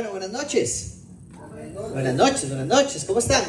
[0.00, 0.94] Bueno, buenas noches.
[1.92, 3.04] Buenas noches, buenas noches.
[3.04, 3.42] ¿Cómo están?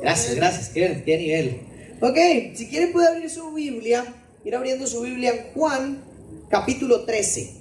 [0.00, 0.68] Gracias, gracias.
[0.68, 1.62] Qué, qué nivel.
[2.00, 4.04] Ok, si quieren puede abrir su Biblia,
[4.44, 6.04] ir abriendo su Biblia en Juan
[6.48, 7.52] capítulo 13.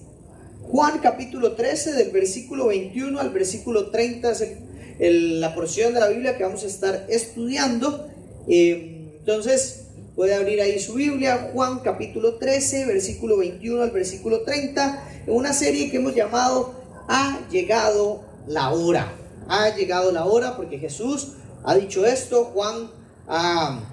[0.69, 4.57] Juan capítulo 13 del versículo 21 al versículo 30 es
[4.99, 8.07] la porción de la Biblia que vamos a estar estudiando.
[8.47, 9.85] Eh, entonces,
[10.15, 15.53] puede abrir ahí su Biblia, Juan capítulo 13, versículo 21 al versículo 30, en una
[15.53, 16.78] serie que hemos llamado
[17.09, 19.11] Ha llegado la hora.
[19.49, 21.33] Ha llegado la hora porque Jesús
[21.65, 22.91] ha dicho esto, Juan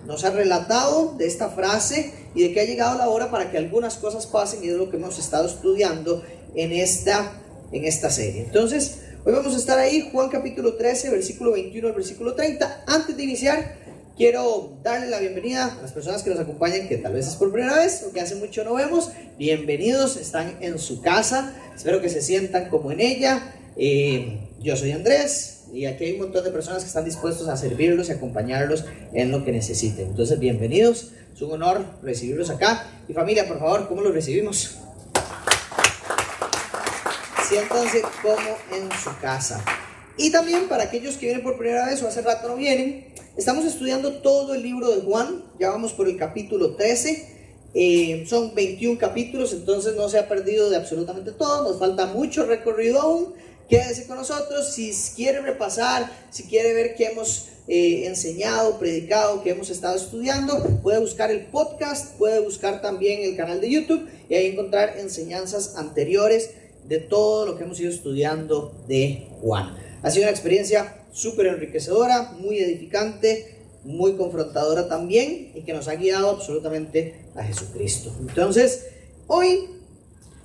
[0.06, 3.58] nos ha relatado de esta frase y de que ha llegado la hora para que
[3.58, 6.22] algunas cosas pasen y es lo que hemos estado estudiando
[6.54, 7.32] en esta,
[7.72, 8.44] en esta serie.
[8.44, 12.84] Entonces, hoy vamos a estar ahí, Juan capítulo 13, versículo 21 al versículo 30.
[12.86, 13.76] Antes de iniciar,
[14.16, 17.52] quiero darle la bienvenida a las personas que nos acompañan, que tal vez es por
[17.52, 19.10] primera vez o que hace mucho no vemos.
[19.38, 21.54] Bienvenidos, están en su casa.
[21.74, 23.54] Espero que se sientan como en ella.
[23.76, 27.56] Eh, yo soy Andrés y aquí hay un montón de personas que están dispuestos a
[27.56, 30.06] servirlos y acompañarlos en lo que necesiten.
[30.06, 31.12] Entonces, bienvenidos.
[31.34, 32.86] Es un honor recibirlos acá.
[33.08, 34.78] Y familia, por favor, ¿cómo los recibimos?
[37.46, 39.62] Siéntanse como en su casa.
[40.16, 43.64] Y también para aquellos que vienen por primera vez o hace rato no vienen, estamos
[43.64, 47.36] estudiando todo el libro de Juan, ya vamos por el capítulo 13.
[47.74, 52.46] Eh, son 21 capítulos, entonces no se ha perdido de absolutamente todo, nos falta mucho
[52.46, 53.34] recorrido aún.
[53.68, 59.50] Quédese con nosotros si quiere repasar, si quiere ver qué hemos eh, enseñado, predicado, qué
[59.50, 64.34] hemos estado estudiando, puede buscar el podcast, puede buscar también el canal de YouTube y
[64.34, 66.50] ahí encontrar enseñanzas anteriores
[66.84, 69.76] de todo lo que hemos ido estudiando de Juan.
[70.02, 75.94] Ha sido una experiencia súper enriquecedora, muy edificante, muy confrontadora también y que nos ha
[75.94, 78.14] guiado absolutamente a Jesucristo.
[78.20, 78.84] Entonces,
[79.26, 79.66] hoy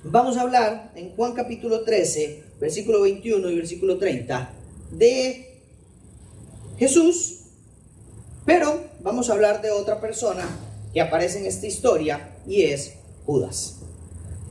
[0.02, 4.50] vamos a hablar en Juan capítulo 13, versículo 21 y versículo 30
[4.92, 5.60] de
[6.78, 7.40] Jesús,
[8.46, 10.48] pero vamos a hablar de otra persona
[10.94, 12.94] que aparece en esta historia y es
[13.26, 13.80] Judas.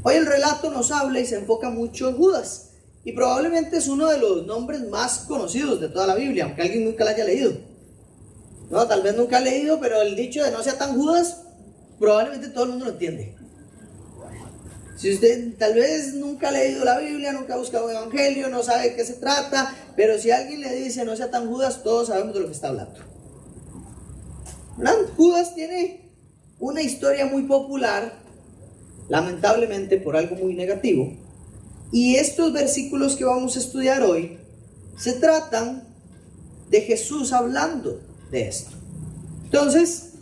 [0.03, 2.70] Hoy el relato nos habla y se enfoca mucho en Judas.
[3.03, 6.85] Y probablemente es uno de los nombres más conocidos de toda la Biblia, aunque alguien
[6.85, 7.53] nunca la haya leído.
[8.69, 11.43] No, tal vez nunca ha leído, pero el dicho de no sea tan Judas,
[11.99, 13.35] probablemente todo el mundo lo entiende.
[14.95, 18.61] Si usted tal vez nunca ha leído la Biblia, nunca ha buscado un evangelio, no
[18.61, 22.09] sabe de qué se trata, pero si alguien le dice no sea tan Judas, todos
[22.09, 22.99] sabemos de lo que está hablando.
[25.17, 26.11] Judas tiene
[26.59, 28.13] una historia muy popular,
[29.09, 31.13] lamentablemente por algo muy negativo,
[31.91, 34.37] y estos versículos que vamos a estudiar hoy
[34.97, 35.83] se tratan
[36.69, 37.99] de Jesús hablando
[38.31, 38.71] de esto.
[39.45, 40.13] Entonces,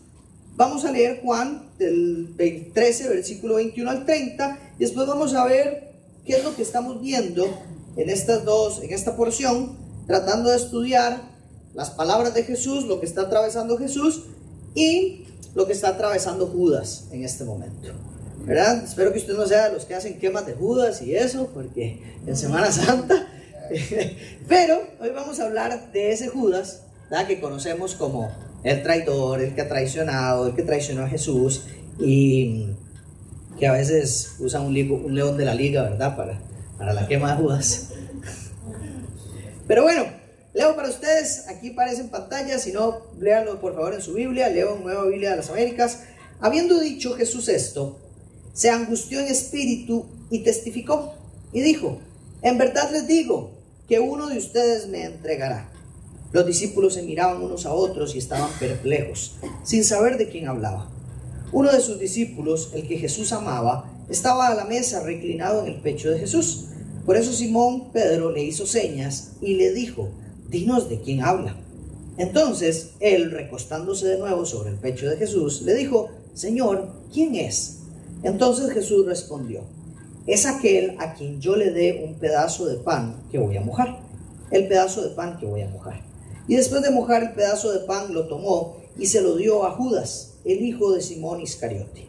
[0.55, 5.91] vamos a leer Juan del 13, versículo 21 al 30, y después vamos a ver
[6.25, 7.47] qué es lo que estamos viendo
[7.95, 11.21] en estas dos, en esta porción, tratando de estudiar
[11.75, 14.23] las palabras de Jesús, lo que está atravesando Jesús
[14.73, 17.89] y lo que está atravesando Judas en este momento.
[18.45, 18.83] ¿Verdad?
[18.83, 22.01] Espero que usted no sea de los que hacen quemas de Judas y eso, porque
[22.25, 23.27] en Semana Santa.
[24.47, 27.27] Pero hoy vamos a hablar de ese Judas, ¿verdad?
[27.27, 28.31] Que conocemos como
[28.63, 31.65] el traidor, el que ha traicionado, el que traicionó a Jesús
[31.99, 32.67] y
[33.59, 36.15] que a veces usa un, un león de la liga, ¿verdad?
[36.15, 36.39] Para,
[36.77, 37.89] para la quema de Judas.
[39.67, 40.05] Pero bueno,
[40.53, 44.49] leo para ustedes, aquí aparece en pantalla, si no, léanlo por favor en su Biblia,
[44.49, 46.03] leo en Nueva Biblia de las Américas.
[46.41, 47.99] Habiendo dicho Jesús esto,
[48.59, 51.13] se angustió en espíritu y testificó
[51.53, 51.99] y dijo,
[52.41, 53.51] en verdad les digo
[53.87, 55.71] que uno de ustedes me entregará.
[56.33, 60.91] Los discípulos se miraban unos a otros y estaban perplejos, sin saber de quién hablaba.
[61.53, 65.79] Uno de sus discípulos, el que Jesús amaba, estaba a la mesa reclinado en el
[65.79, 66.65] pecho de Jesús.
[67.05, 70.09] Por eso Simón Pedro le hizo señas y le dijo,
[70.49, 71.55] dinos de quién habla.
[72.17, 77.78] Entonces él, recostándose de nuevo sobre el pecho de Jesús, le dijo, Señor, ¿quién es?
[78.23, 79.61] Entonces Jesús respondió,
[80.27, 83.99] es aquel a quien yo le dé un pedazo de pan que voy a mojar,
[84.51, 86.01] el pedazo de pan que voy a mojar.
[86.47, 89.71] Y después de mojar el pedazo de pan lo tomó y se lo dio a
[89.71, 92.07] Judas, el hijo de Simón Iscariote.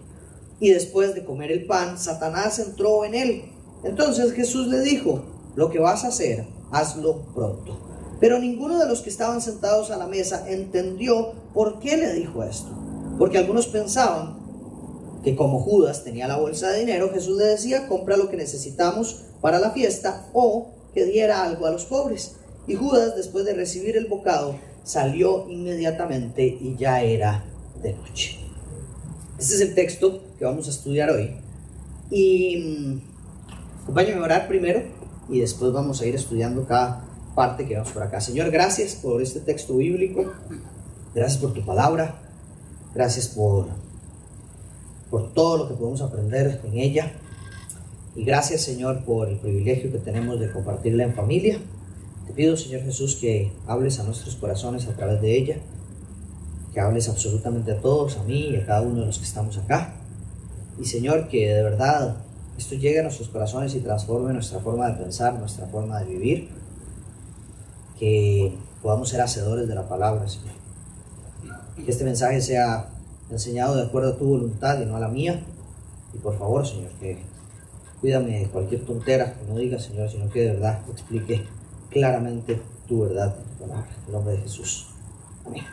[0.59, 3.43] Y después de comer el pan, Satanás entró en él.
[3.85, 5.23] Entonces Jesús le dijo,
[5.57, 7.79] lo que vas a hacer, hazlo pronto.
[8.21, 12.43] Pero ninguno de los que estaban sentados a la mesa entendió por qué le dijo
[12.43, 12.69] esto.
[13.19, 14.40] Porque algunos pensaban
[15.23, 19.23] que como Judas tenía la bolsa de dinero, Jesús le decía, compra lo que necesitamos
[19.41, 22.37] para la fiesta o que diera algo a los pobres.
[22.67, 27.45] Y Judas, después de recibir el bocado, salió inmediatamente y ya era
[27.83, 28.39] de noche.
[29.39, 31.37] Este es el texto que vamos a estudiar hoy.
[32.11, 33.01] Y mm,
[33.83, 34.83] acompáñame a orar primero
[35.29, 38.21] y después vamos a ir estudiando cada parte que vamos por acá.
[38.21, 40.33] Señor, gracias por este texto bíblico,
[41.15, 42.21] gracias por tu palabra,
[42.95, 43.69] gracias por,
[45.11, 47.13] por todo lo que podemos aprender en ella.
[48.15, 51.59] Y gracias Señor por el privilegio que tenemos de compartirla en familia.
[52.27, 55.57] Te pido Señor Jesús que hables a nuestros corazones a través de ella,
[56.73, 59.59] que hables absolutamente a todos, a mí y a cada uno de los que estamos
[59.59, 59.95] acá.
[60.81, 62.17] Y Señor, que de verdad
[62.61, 66.49] esto llegue a nuestros corazones y transforme nuestra forma de pensar, nuestra forma de vivir.
[67.99, 68.53] Que
[68.83, 70.55] podamos ser hacedores de la palabra, Señor.
[71.85, 72.89] Que este mensaje sea
[73.31, 75.43] enseñado de acuerdo a tu voluntad y no a la mía.
[76.13, 77.19] Y por favor, Señor, que
[78.01, 81.45] Cuídame de cualquier tontera que no diga, Señor, sino que de verdad explique
[81.91, 83.87] claramente tu verdad, tu palabra.
[83.91, 84.87] En el nombre de Jesús.
[85.45, 85.65] Amén.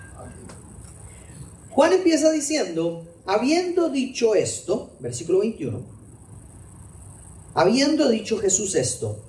[1.70, 5.80] Juan empieza diciendo, habiendo dicho esto, versículo 21,
[7.54, 9.20] habiendo dicho Jesús esto,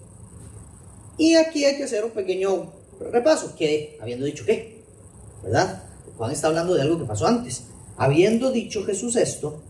[1.19, 2.73] y aquí hay que hacer un pequeño
[3.13, 4.83] repaso, que habiendo dicho qué,
[5.43, 5.85] ¿verdad?
[6.17, 7.65] Juan está hablando de algo que pasó antes.
[7.99, 9.61] Habiendo dicho Jesús esto,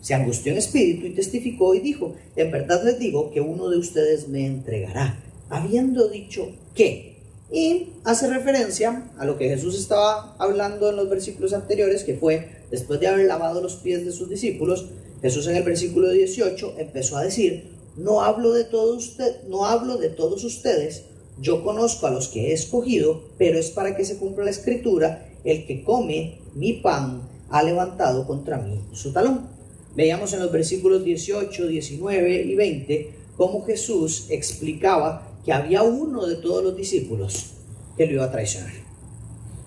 [0.00, 3.76] se angustió en espíritu y testificó y dijo, en verdad les digo que uno de
[3.76, 7.14] ustedes me entregará, habiendo dicho que.
[7.52, 12.48] Y hace referencia a lo que Jesús estaba hablando en los versículos anteriores, que fue
[12.70, 14.86] después de haber lavado los pies de sus discípulos,
[15.20, 19.98] Jesús en el versículo 18 empezó a decir, no hablo de todos usted, no hablo
[19.98, 21.04] de todos ustedes,
[21.40, 25.28] yo conozco a los que he escogido, pero es para que se cumpla la escritura,
[25.44, 29.48] el que come mi pan ha levantado contra mí su talón.
[29.94, 36.36] Veíamos en los versículos 18, 19 y 20 cómo Jesús explicaba que había uno de
[36.36, 37.52] todos los discípulos
[37.96, 38.72] que lo iba a traicionar.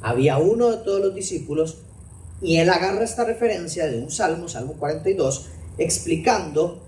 [0.01, 1.77] Había uno de todos los discípulos
[2.41, 5.47] y él agarra esta referencia de un salmo, Salmo 42,
[5.77, 6.81] explicando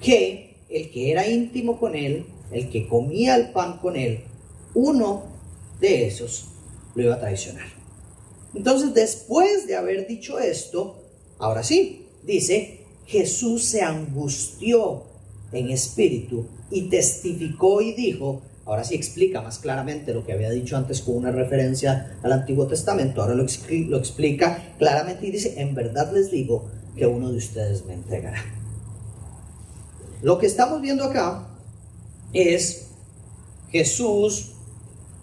[0.00, 4.20] que el que era íntimo con él, el que comía el pan con él,
[4.74, 5.24] uno
[5.80, 6.46] de esos
[6.94, 7.81] lo iba a traicionar.
[8.54, 10.96] Entonces, después de haber dicho esto,
[11.38, 15.04] ahora sí, dice, Jesús se angustió
[15.52, 20.76] en espíritu y testificó y dijo, ahora sí explica más claramente lo que había dicho
[20.76, 25.74] antes con una referencia al Antiguo Testamento, ahora lo, lo explica claramente y dice, en
[25.74, 28.42] verdad les digo que uno de ustedes me entregará.
[30.22, 31.48] Lo que estamos viendo acá
[32.32, 32.88] es
[33.70, 34.52] Jesús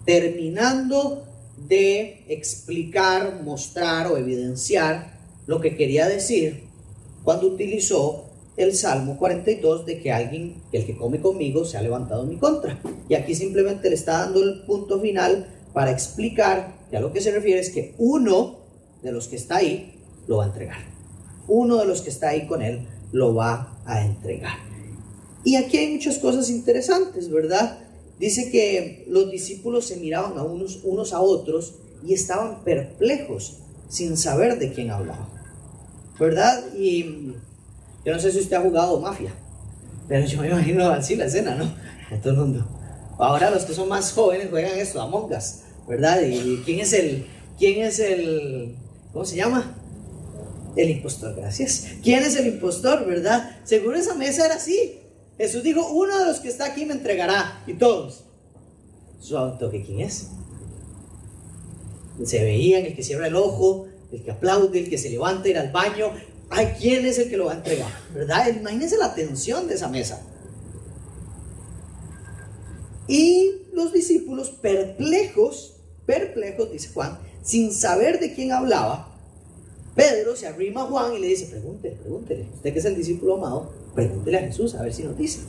[0.04, 1.24] terminando
[1.68, 6.64] de explicar, mostrar o evidenciar lo que quería decir
[7.22, 8.24] cuando utilizó
[8.56, 12.36] el Salmo 42 de que alguien, el que come conmigo, se ha levantado en mi
[12.36, 12.78] contra.
[13.08, 17.20] Y aquí simplemente le está dando el punto final para explicar que a lo que
[17.20, 18.58] se refiere es que uno
[19.02, 19.94] de los que está ahí
[20.26, 20.78] lo va a entregar.
[21.48, 24.58] Uno de los que está ahí con él lo va a entregar.
[25.42, 27.78] Y aquí hay muchas cosas interesantes, ¿verdad?
[28.20, 31.74] Dice que los discípulos se miraban a unos, unos a otros
[32.06, 33.56] y estaban perplejos
[33.88, 35.28] sin saber de quién hablaba.
[36.20, 36.62] ¿verdad?
[36.76, 37.32] Y
[38.04, 39.32] yo no sé si usted ha jugado Mafia,
[40.06, 41.64] pero yo me imagino así la escena, ¿no?
[42.14, 42.66] A todo el mundo.
[43.18, 46.20] Ahora los que son más jóvenes juegan esto, Among Us, ¿verdad?
[46.22, 47.26] ¿Y quién es el,
[47.58, 48.76] quién es el,
[49.12, 49.76] ¿cómo se llama?
[50.76, 51.86] El impostor, gracias.
[52.02, 53.58] ¿Quién es el impostor, verdad?
[53.64, 54.99] Seguro esa mesa era así.
[55.40, 57.62] Jesús dijo, uno de los que está aquí me entregará.
[57.66, 58.24] Y todos.
[59.58, 60.28] ¿Toque quién es?
[62.22, 65.56] Se veían el que cierra el ojo, el que aplaude, el que se levanta, ir
[65.56, 66.10] al baño.
[66.50, 67.90] Ay, ¿quién es el que lo va a entregar?
[68.12, 68.54] ¿Verdad?
[68.54, 70.20] Imagínense la tensión de esa mesa.
[73.08, 79.08] Y los discípulos perplejos, perplejos, dice Juan, sin saber de quién hablaba,
[79.94, 83.36] Pedro se arrima a Juan y le dice, pregúntele, pregúntele, usted que es el discípulo
[83.36, 85.40] amado, pregúntele a Jesús a ver si nos dice.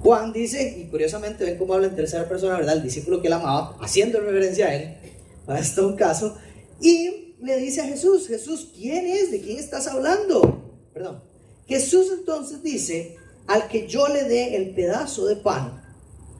[0.00, 2.76] Juan dice, y curiosamente ven cómo habla en tercera persona, ¿verdad?
[2.76, 4.96] El discípulo que él amaba, haciendo referencia a él,
[5.44, 6.36] para este un caso,
[6.80, 9.30] y le dice a Jesús, Jesús, ¿quién es?
[9.30, 10.88] ¿De quién estás hablando?
[10.94, 11.22] Perdón.
[11.66, 15.82] Jesús entonces dice, al que yo le dé el pedazo de pan,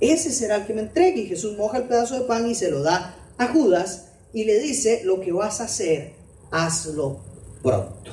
[0.01, 1.23] ese será el que me entregue.
[1.23, 4.59] Y Jesús moja el pedazo de pan y se lo da a Judas y le
[4.61, 6.13] dice, lo que vas a hacer,
[6.51, 7.21] hazlo
[7.63, 8.13] pronto.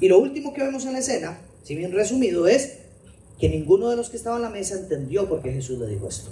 [0.00, 2.78] Y lo último que vemos en la escena, si bien resumido, es
[3.38, 6.08] que ninguno de los que estaban en la mesa entendió por qué Jesús le dijo
[6.08, 6.30] esto.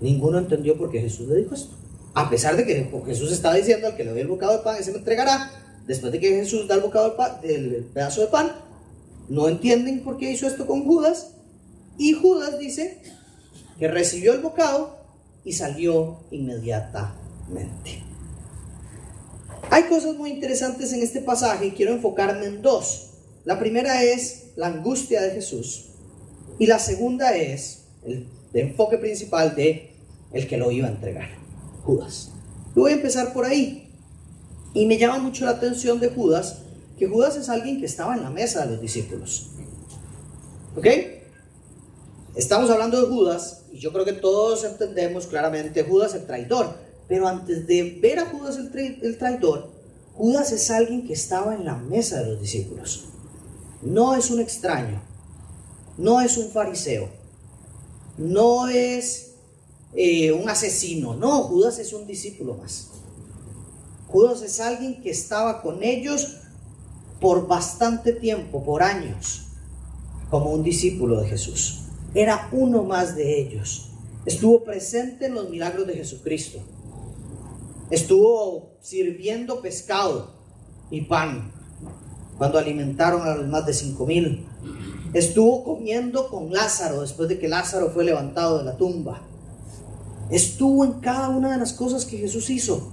[0.00, 1.76] Ninguno entendió por qué Jesús le dijo esto.
[2.14, 4.78] A pesar de que Jesús está diciendo al que le dé el bocado de pan,
[4.80, 5.50] ese me entregará.
[5.86, 8.50] Después de que Jesús da el bocado del pedazo de pan,
[9.28, 11.32] no entienden por qué hizo esto con Judas.
[11.98, 13.02] Y Judas dice
[13.78, 14.96] que recibió el bocado
[15.44, 18.02] y salió inmediatamente.
[19.68, 23.07] Hay cosas muy interesantes en este pasaje y quiero enfocarme en dos.
[23.48, 25.86] La primera es la angustia de Jesús
[26.58, 29.94] y la segunda es el enfoque principal de
[30.34, 31.30] el que lo iba a entregar,
[31.82, 32.28] Judas.
[32.76, 33.88] Yo voy a empezar por ahí.
[34.74, 36.58] Y me llama mucho la atención de Judas,
[36.98, 39.48] que Judas es alguien que estaba en la mesa de los discípulos.
[40.76, 40.86] ¿Ok?
[42.36, 46.76] Estamos hablando de Judas, y yo creo que todos entendemos claramente Judas el traidor.
[47.08, 49.70] Pero antes de ver a Judas el, el traidor,
[50.12, 53.08] Judas es alguien que estaba en la mesa de los discípulos.
[53.82, 55.00] No es un extraño,
[55.96, 57.08] no es un fariseo,
[58.16, 59.34] no es
[59.94, 62.88] eh, un asesino, no, Judas es un discípulo más.
[64.08, 66.38] Judas es alguien que estaba con ellos
[67.20, 69.48] por bastante tiempo, por años,
[70.30, 71.80] como un discípulo de Jesús.
[72.14, 73.90] Era uno más de ellos.
[74.24, 76.58] Estuvo presente en los milagros de Jesucristo.
[77.90, 80.34] Estuvo sirviendo pescado
[80.90, 81.52] y pan
[82.38, 84.46] cuando alimentaron a los más de cinco mil.
[85.12, 89.20] Estuvo comiendo con Lázaro después de que Lázaro fue levantado de la tumba.
[90.30, 92.92] Estuvo en cada una de las cosas que Jesús hizo.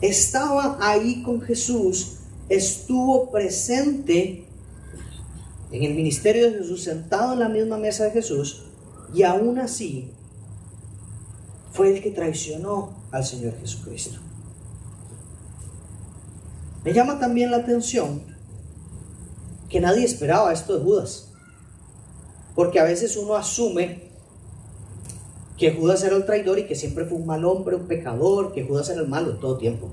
[0.00, 2.16] Estaba ahí con Jesús,
[2.48, 4.44] estuvo presente
[5.72, 8.62] en el ministerio de Jesús, sentado en la misma mesa de Jesús,
[9.12, 10.10] y aún así
[11.72, 14.20] fue el que traicionó al Señor Jesucristo.
[16.84, 18.22] Me llama también la atención
[19.70, 21.32] que nadie esperaba esto de Judas.
[22.54, 24.10] Porque a veces uno asume
[25.56, 28.64] que Judas era el traidor y que siempre fue un mal hombre, un pecador, que
[28.64, 29.90] Judas era el malo en todo tiempo.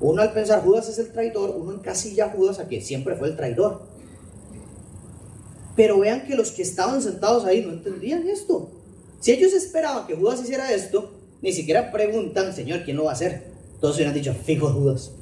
[0.00, 3.28] Uno al pensar Judas es el traidor, uno encasilla a Judas a que siempre fue
[3.28, 3.82] el traidor.
[5.74, 8.70] Pero vean que los que estaban sentados ahí no entendían esto.
[9.20, 13.14] Si ellos esperaban que Judas hiciera esto, ni siquiera preguntan, Señor, ¿quién lo va a
[13.14, 13.52] hacer?
[13.80, 15.12] Todos hubieran dicho, fijo Judas.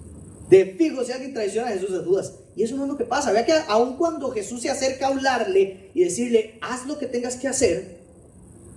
[0.48, 2.34] De fijo, si alguien traiciona a Jesús es Judas.
[2.56, 3.32] Y eso no es lo que pasa.
[3.32, 7.36] Vea que aun cuando Jesús se acerca a hablarle y decirle, haz lo que tengas
[7.36, 7.98] que hacer,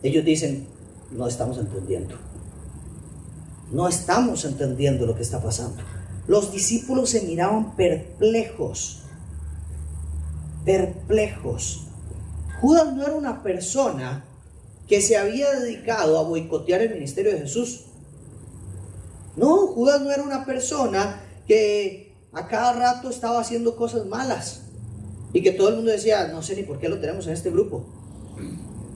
[0.04, 0.68] ellos dicen,
[1.12, 2.16] no estamos entendiendo.
[3.72, 5.84] No estamos entendiendo lo que está pasando.
[6.28, 9.04] Los discípulos se miraban perplejos.
[10.66, 11.88] Perplejos.
[12.62, 14.26] Judas no era una persona
[14.88, 17.86] que se había dedicado a boicotear el ministerio de Jesús.
[19.36, 24.62] No, Judas no era una persona que a cada rato estaba haciendo cosas malas
[25.34, 27.50] y que todo el mundo decía, no sé ni por qué lo tenemos en este
[27.50, 27.86] grupo.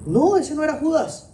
[0.05, 1.27] No, ese no era Judas.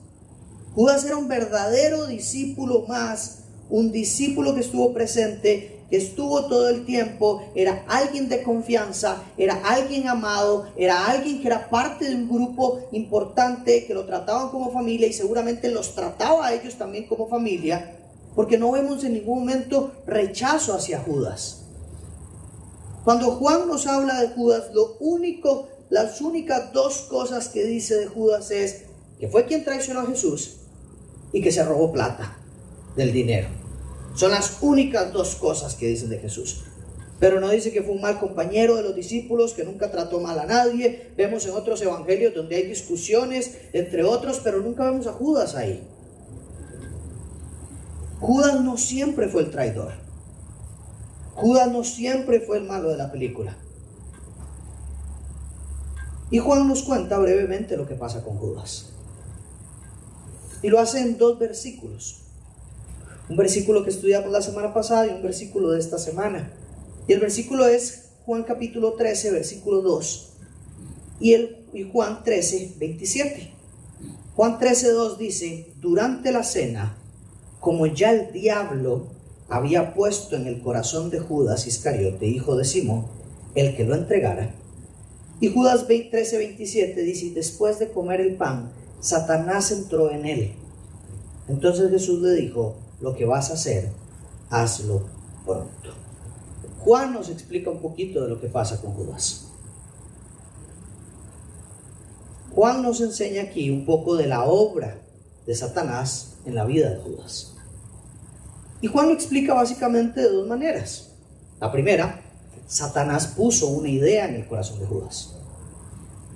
[0.75, 6.86] Judas era un verdadero discípulo más, un discípulo que estuvo presente, que estuvo todo el
[6.86, 12.29] tiempo, era alguien de confianza, era alguien amado, era alguien que era parte de un
[12.29, 17.27] grupo importante, que lo trataban como familia y seguramente los trataba a ellos también como
[17.27, 17.97] familia
[18.38, 21.63] porque no vemos en ningún momento rechazo hacia Judas.
[23.03, 28.06] Cuando Juan nos habla de Judas, lo único, las únicas dos cosas que dice de
[28.06, 28.84] Judas es
[29.20, 30.58] que fue quien traicionó a Jesús
[31.34, 32.38] y que se robó plata
[32.96, 33.48] del dinero.
[34.13, 36.63] Son las únicas dos cosas que dice de Jesús.
[37.20, 40.38] Pero no dice que fue un mal compañero de los discípulos, que nunca trató mal
[40.38, 41.10] a nadie.
[41.17, 45.97] Vemos en otros evangelios donde hay discusiones entre otros, pero nunca vemos a Judas ahí.
[48.19, 49.93] Judas no siempre fue el traidor.
[51.36, 53.55] Judas no siempre fue el malo de la película.
[56.31, 58.88] Y Juan nos cuenta brevemente lo que pasa con Judas.
[60.62, 62.21] Y lo hace en dos versículos.
[63.29, 66.51] Un versículo que estudiamos la semana pasada y un versículo de esta semana.
[67.07, 70.29] Y el versículo es Juan capítulo 13, versículo 2.
[71.19, 73.53] Y, el, y Juan 13, 27.
[74.36, 76.97] Juan 13, 2 dice, durante la cena,
[77.67, 79.07] como ya el diablo
[79.50, 83.07] había puesto en el corazón de Judas Iscariote, hijo de Simón,
[83.55, 84.55] el que lo entregara.
[85.41, 88.71] Y Judas 13, 27 dice, después de comer el pan,
[89.01, 90.53] Satanás entró en él.
[91.50, 93.89] Entonces Jesús le dijo, lo que vas a hacer,
[94.50, 95.01] hazlo
[95.45, 95.91] pronto.
[96.79, 99.50] Juan nos explica un poquito de lo que pasa con Judas.
[102.55, 105.01] Juan nos enseña aquí un poco de la obra
[105.45, 107.55] de Satanás en la vida de Judas.
[108.81, 111.10] Y Juan lo explica básicamente de dos maneras.
[111.60, 112.22] La primera,
[112.67, 115.36] Satanás puso una idea en el corazón de Judas.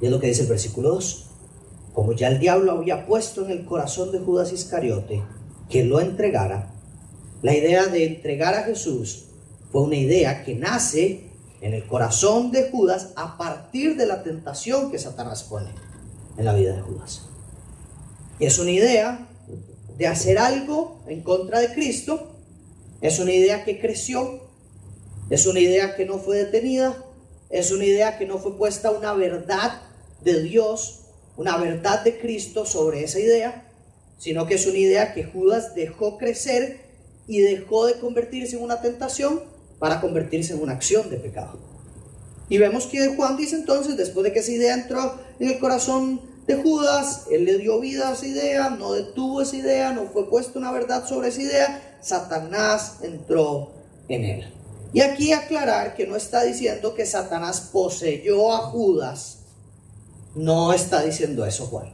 [0.01, 1.27] Y es lo que dice el versículo 2.
[1.93, 5.23] Como ya el diablo había puesto en el corazón de Judas Iscariote
[5.69, 6.71] que lo entregara,
[7.41, 9.25] la idea de entregar a Jesús
[9.71, 11.31] fue una idea que nace
[11.61, 15.69] en el corazón de Judas a partir de la tentación que Satanás pone
[16.37, 17.27] en la vida de Judas.
[18.39, 19.27] Y es una idea
[19.97, 22.30] de hacer algo en contra de Cristo
[23.01, 24.41] es una idea que creció,
[25.29, 27.03] es una idea que no fue detenida,
[27.49, 29.81] es una idea que no fue puesta una verdad
[30.23, 31.01] de Dios
[31.37, 33.65] una verdad de Cristo sobre esa idea,
[34.17, 36.81] sino que es una idea que Judas dejó crecer
[37.27, 39.41] y dejó de convertirse en una tentación
[39.79, 41.57] para convertirse en una acción de pecado.
[42.49, 46.21] Y vemos que Juan dice entonces, después de que esa idea entró en el corazón
[46.45, 50.29] de Judas, él le dio vida a esa idea, no detuvo esa idea, no fue
[50.29, 53.71] puesta una verdad sobre esa idea, Satanás entró
[54.07, 54.53] en él.
[54.93, 59.39] Y aquí aclarar que no está diciendo que Satanás poseyó a Judas,
[60.35, 61.93] no está diciendo eso Juan.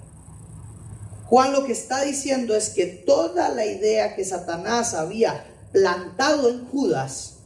[1.26, 6.66] Juan lo que está diciendo es que toda la idea que Satanás había plantado en
[6.68, 7.40] Judas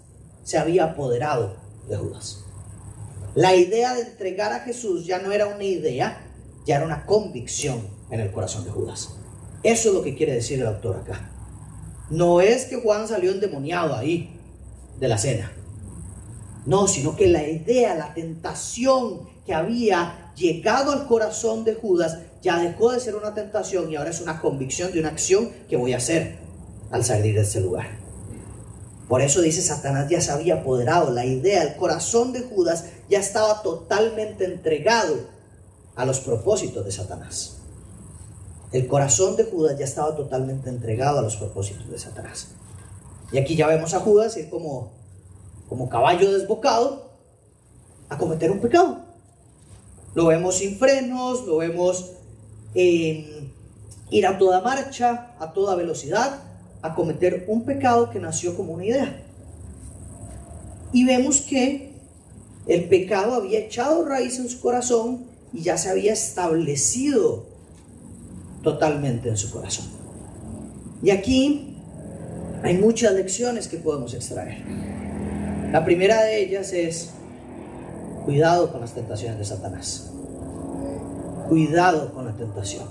[0.43, 1.57] se había apoderado
[1.89, 2.39] de Judas.
[3.33, 6.21] La idea de entregar a Jesús ya no era una idea,
[6.65, 9.09] ya era una convicción en el corazón de Judas.
[9.63, 11.30] Eso es lo que quiere decir el autor acá.
[12.11, 14.29] No es que Juan salió endemoniado ahí
[14.99, 15.51] de la cena.
[16.65, 22.59] No, sino que la idea, la tentación que había llegado al corazón de Judas ya
[22.59, 25.93] dejó de ser una tentación y ahora es una convicción de una acción que voy
[25.93, 26.37] a hacer
[26.91, 27.87] al salir de ese lugar.
[29.07, 33.19] Por eso dice Satanás ya se había apoderado, la idea, el corazón de Judas ya
[33.19, 35.15] estaba totalmente entregado
[35.95, 37.60] a los propósitos de Satanás.
[38.71, 42.49] El corazón de Judas ya estaba totalmente entregado a los propósitos de Satanás.
[43.31, 44.91] Y aquí ya vemos a Judas ir como,
[45.67, 47.11] como caballo desbocado
[48.09, 48.99] a cometer un pecado.
[50.13, 52.11] Lo vemos sin frenos, lo vemos
[52.73, 56.39] ir a toda marcha, a toda velocidad,
[56.81, 59.23] a cometer un pecado que nació como una idea.
[60.93, 61.93] Y vemos que
[62.67, 67.50] el pecado había echado raíz en su corazón y ya se había establecido
[68.61, 69.85] totalmente en su corazón.
[71.03, 71.75] Y aquí
[72.63, 74.63] hay muchas lecciones que podemos extraer.
[75.71, 77.11] La primera de ellas es
[78.25, 80.11] cuidado con las tentaciones de Satanás.
[81.49, 82.85] Cuidado con la tentación.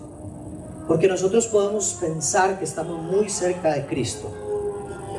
[0.88, 4.34] Porque nosotros podemos pensar que estamos muy cerca de Cristo,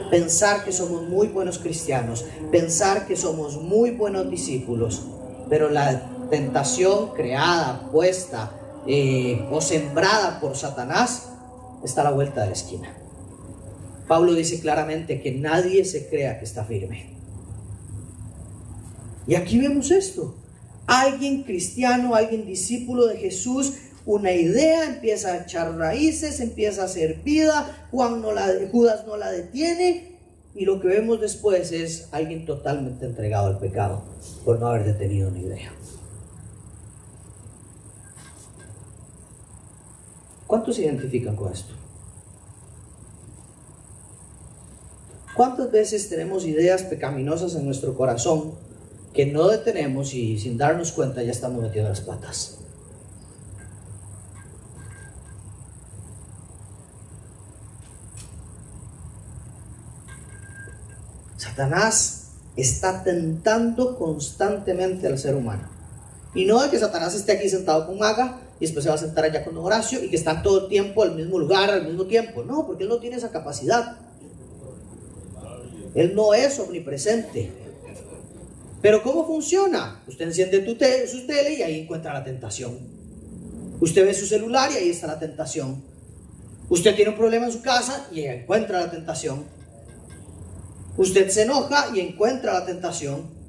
[0.09, 5.03] pensar que somos muy buenos cristianos, pensar que somos muy buenos discípulos,
[5.49, 8.51] pero la tentación creada, puesta
[8.87, 11.29] eh, o sembrada por Satanás
[11.83, 12.93] está a la vuelta de la esquina.
[14.07, 17.11] Pablo dice claramente que nadie se crea que está firme.
[19.27, 20.35] Y aquí vemos esto.
[20.87, 23.73] Alguien cristiano, alguien discípulo de Jesús,
[24.05, 29.15] una idea empieza a echar raíces, empieza a ser vida, Juan no la, Judas no
[29.15, 30.11] la detiene
[30.53, 34.03] y lo que vemos después es alguien totalmente entregado al pecado
[34.43, 35.71] por no haber detenido una idea.
[40.51, 41.73] ¿Cuántos se identifican con esto?
[45.33, 48.51] ¿Cuántas veces tenemos ideas pecaminosas en nuestro corazón
[49.13, 52.57] que no detenemos y sin darnos cuenta ya estamos metiendo las patas?
[61.37, 62.23] Satanás
[62.57, 65.63] está tentando constantemente al ser humano.
[66.35, 68.99] Y no de que Satanás esté aquí sentado con Maga y después se va a
[68.99, 72.05] sentar allá con Horacio y que están todo el tiempo al mismo lugar, al mismo
[72.05, 72.43] tiempo.
[72.43, 73.97] No, porque él no tiene esa capacidad.
[75.95, 77.49] Él no es omnipresente.
[78.79, 80.03] Pero ¿cómo funciona?
[80.07, 82.77] Usted enciende tu su tele y ahí encuentra la tentación.
[83.79, 85.81] Usted ve su celular y ahí está la tentación.
[86.69, 89.43] Usted tiene un problema en su casa y encuentra la tentación.
[90.97, 93.40] Usted se enoja y encuentra la tentación.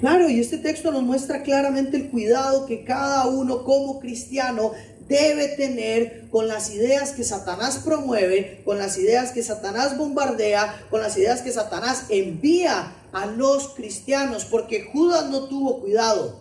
[0.00, 4.72] Claro, y este texto nos muestra claramente el cuidado que cada uno como cristiano
[5.08, 11.00] debe tener con las ideas que Satanás promueve, con las ideas que Satanás bombardea, con
[11.00, 16.40] las ideas que Satanás envía a los cristianos, porque Judas no tuvo cuidado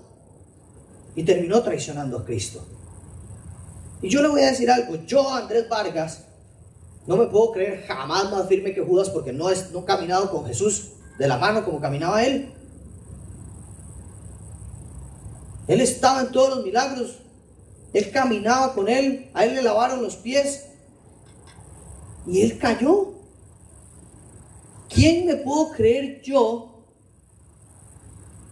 [1.15, 2.63] y terminó traicionando a Cristo.
[4.01, 6.25] Y yo le voy a decir algo, yo Andrés Vargas
[7.07, 10.29] no me puedo creer jamás más firme que Judas porque no, es, no he caminado
[10.29, 12.53] con Jesús de la mano como caminaba él.
[15.67, 17.19] Él estaba en todos los milagros.
[17.93, 19.29] Él caminaba con él.
[19.33, 20.65] A él le lavaron los pies.
[22.25, 23.13] Y él cayó.
[24.89, 26.77] ¿Quién me puedo creer yo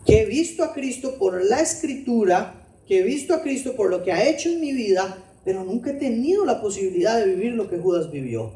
[0.06, 4.04] que he visto a Cristo por la escritura, que he visto a Cristo por lo
[4.04, 7.70] que ha hecho en mi vida, pero nunca he tenido la posibilidad de vivir lo
[7.70, 8.52] que Judas vivió?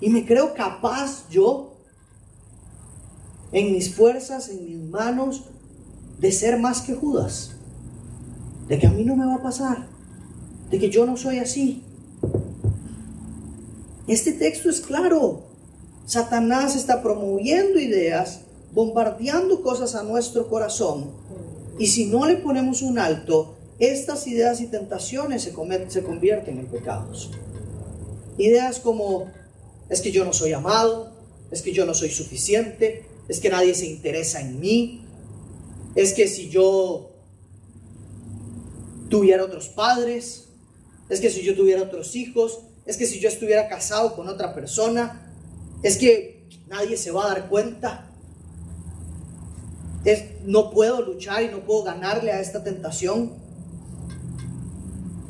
[0.00, 1.74] Y me creo capaz yo,
[3.50, 5.44] en mis fuerzas, en mis manos,
[6.18, 7.52] de ser más que Judas,
[8.68, 9.86] de que a mí no me va a pasar,
[10.70, 11.82] de que yo no soy así.
[14.06, 15.42] Este texto es claro.
[16.06, 18.40] Satanás está promoviendo ideas,
[18.72, 21.10] bombardeando cosas a nuestro corazón
[21.78, 25.52] Y si no le ponemos un alto, estas ideas y tentaciones se,
[25.88, 27.30] se convierten en pecados.
[28.38, 29.30] Ideas como,
[29.90, 31.12] es que yo no soy amado,
[31.50, 35.05] es que yo no soy suficiente, es que nadie se interesa en mí,
[35.96, 37.10] es que si yo
[39.08, 40.48] tuviera otros padres,
[41.08, 44.54] es que si yo tuviera otros hijos, es que si yo estuviera casado con otra
[44.54, 45.32] persona,
[45.82, 48.10] es que nadie se va a dar cuenta.
[50.04, 53.32] Es, no puedo luchar y no puedo ganarle a esta tentación.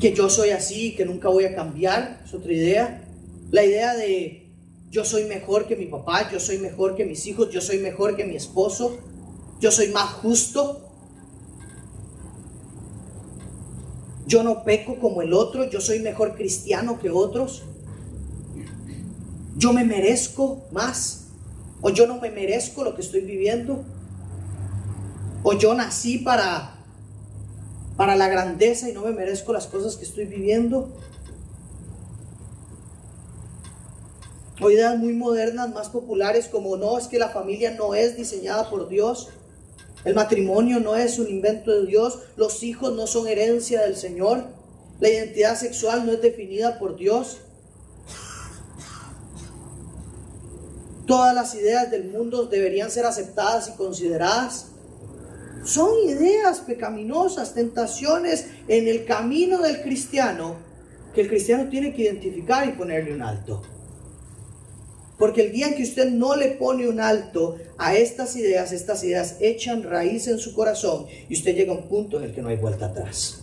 [0.01, 3.05] Que yo soy así, que nunca voy a cambiar, es otra idea.
[3.51, 4.51] La idea de
[4.91, 8.17] yo soy mejor que mi papá, yo soy mejor que mis hijos, yo soy mejor
[8.17, 8.99] que mi esposo,
[9.61, 10.81] yo soy más justo.
[14.27, 17.63] Yo no peco como el otro, yo soy mejor cristiano que otros.
[19.57, 21.27] Yo me merezco más.
[21.81, 23.85] O yo no me merezco lo que estoy viviendo.
[25.43, 26.77] O yo nací para
[27.97, 30.89] para la grandeza y no me merezco las cosas que estoy viviendo.
[34.61, 38.71] O ideas muy modernas, más populares, como no, es que la familia no es diseñada
[38.71, 39.29] por Dios.
[40.07, 42.21] El matrimonio no es un invento de Dios.
[42.37, 44.45] Los hijos no son herencia del Señor.
[45.01, 47.39] La identidad sexual no es definida por Dios.
[51.09, 54.67] Todas las ideas del mundo deberían ser aceptadas y consideradas.
[55.65, 60.55] Son ideas pecaminosas, tentaciones en el camino del cristiano
[61.17, 63.61] que el cristiano tiene que identificar y ponerle un alto.
[65.19, 69.03] Porque el día en que usted no le pone un alto a estas ideas, estas
[69.03, 72.43] ideas echan raíz en su corazón y usted llega a un punto en el que
[72.43, 73.43] no hay vuelta atrás.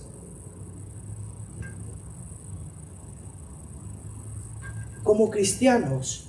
[5.03, 6.27] Como cristianos,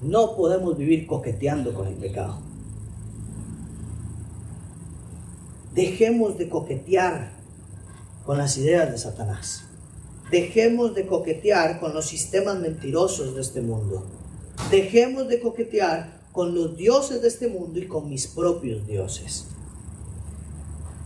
[0.00, 2.38] no podemos vivir coqueteando con el pecado.
[5.74, 7.30] Dejemos de coquetear
[8.24, 9.64] con las ideas de Satanás.
[10.30, 14.04] Dejemos de coquetear con los sistemas mentirosos de este mundo.
[14.70, 19.46] Dejemos de coquetear con los dioses de este mundo y con mis propios dioses.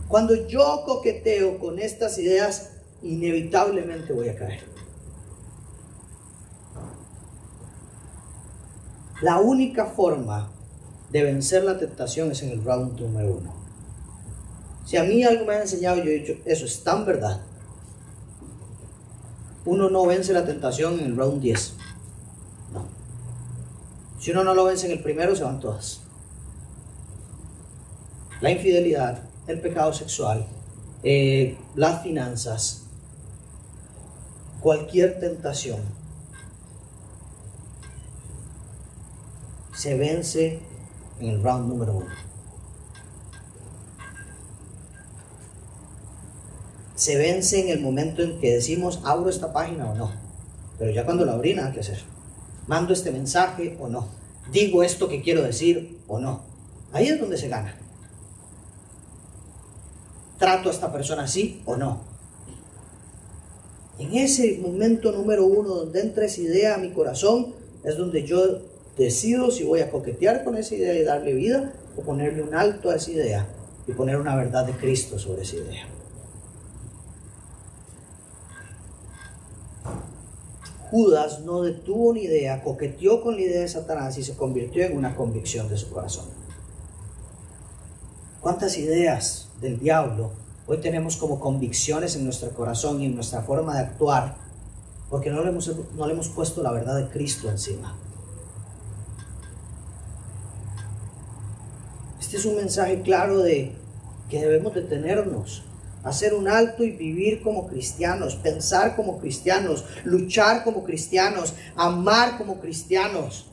[0.07, 2.69] Cuando yo coqueteo con estas ideas,
[3.03, 4.61] inevitablemente voy a caer.
[9.21, 10.49] La única forma
[11.09, 13.53] de vencer la tentación es en el round número uno.
[14.85, 17.41] Si a mí algo me ha enseñado, yo he dicho, eso es tan verdad.
[19.65, 21.76] Uno no vence la tentación en el round 10.
[24.27, 26.01] Si uno no lo vence en el primero, se van todas.
[28.41, 30.45] La infidelidad, el pecado sexual,
[31.01, 32.81] eh, las finanzas,
[34.59, 35.79] cualquier tentación,
[39.73, 40.59] se vence
[41.21, 42.13] en el round número uno.
[46.95, 50.11] Se vence en el momento en que decimos, abro esta página o no.
[50.77, 52.17] Pero ya cuando la abrí, nada que hacer
[52.67, 54.07] mando este mensaje o no,
[54.51, 56.41] digo esto que quiero decir o no.
[56.91, 57.75] Ahí es donde se gana.
[60.37, 62.01] Trato a esta persona así o no.
[63.99, 68.61] En ese momento número uno donde entra esa idea a mi corazón, es donde yo
[68.97, 72.89] decido si voy a coquetear con esa idea y darle vida o ponerle un alto
[72.89, 73.47] a esa idea
[73.87, 75.96] y poner una verdad de Cristo sobre esa idea.
[80.89, 84.97] Judas no detuvo ni idea, coqueteó con la idea de Satanás y se convirtió en
[84.97, 86.25] una convicción de su corazón.
[88.39, 90.31] ¿Cuántas ideas del diablo
[90.65, 94.35] hoy tenemos como convicciones en nuestro corazón y en nuestra forma de actuar?
[95.09, 97.97] Porque no le hemos, no le hemos puesto la verdad de Cristo encima.
[102.19, 103.73] Este es un mensaje claro de
[104.29, 105.63] que debemos detenernos
[106.07, 112.59] hacer un alto y vivir como cristianos, pensar como cristianos, luchar como cristianos, amar como
[112.59, 113.47] cristianos.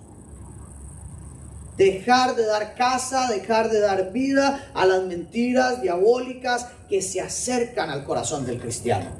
[1.77, 7.91] Dejar de dar casa, dejar de dar vida a las mentiras diabólicas que se acercan
[7.91, 9.11] al corazón del cristiano.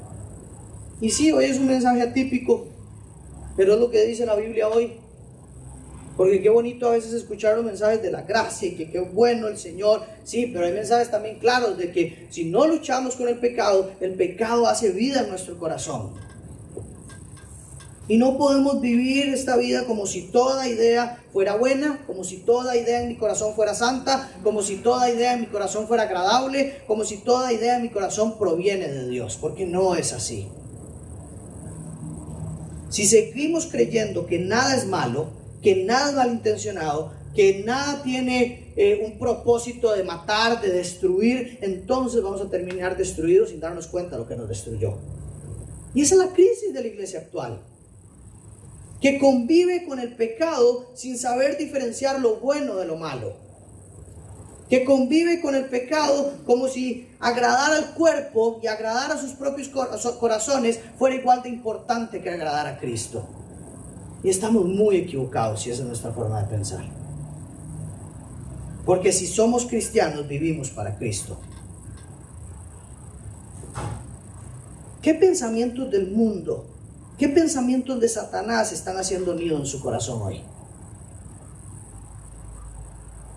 [1.01, 2.67] Y sí, hoy es un mensaje atípico,
[3.57, 5.04] pero es lo que dice la Biblia hoy.
[6.17, 9.47] Porque qué bonito a veces escuchar los mensajes de la gracia y que qué bueno
[9.47, 10.03] el Señor.
[10.23, 14.13] Sí, pero hay mensajes también claros de que si no luchamos con el pecado, el
[14.13, 16.11] pecado hace vida en nuestro corazón.
[18.07, 22.77] Y no podemos vivir esta vida como si toda idea fuera buena, como si toda
[22.77, 26.81] idea en mi corazón fuera santa, como si toda idea en mi corazón fuera agradable,
[26.85, 30.47] como si toda idea en mi corazón proviene de Dios, porque no es así.
[32.89, 35.29] Si seguimos creyendo que nada es malo,
[35.65, 42.39] que nada malintencionado, que nada tiene eh, un propósito de matar, de destruir, entonces vamos
[42.39, 44.93] a terminar destruidos sin darnos cuenta de lo que nos destruyó.
[45.95, 47.63] Y esa es la crisis de la iglesia actual,
[49.01, 53.33] que convive con el pecado sin saber diferenciar lo bueno de lo malo
[54.69, 59.69] que convive con el pecado como si agradar al cuerpo y agradar a sus propios
[59.69, 63.44] corazones fuera igual de importante que agradar a Cristo.
[64.25, 66.83] Y estamos muy equivocados si esa es nuestra forma de pensar.
[68.83, 71.37] Porque si somos cristianos, vivimos para Cristo.
[75.03, 76.65] ¿Qué pensamientos del mundo,
[77.19, 80.41] qué pensamientos de Satanás están haciendo nido en su corazón hoy?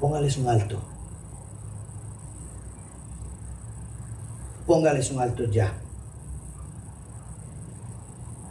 [0.01, 0.81] Póngales un alto.
[4.67, 5.71] Póngales un alto ya.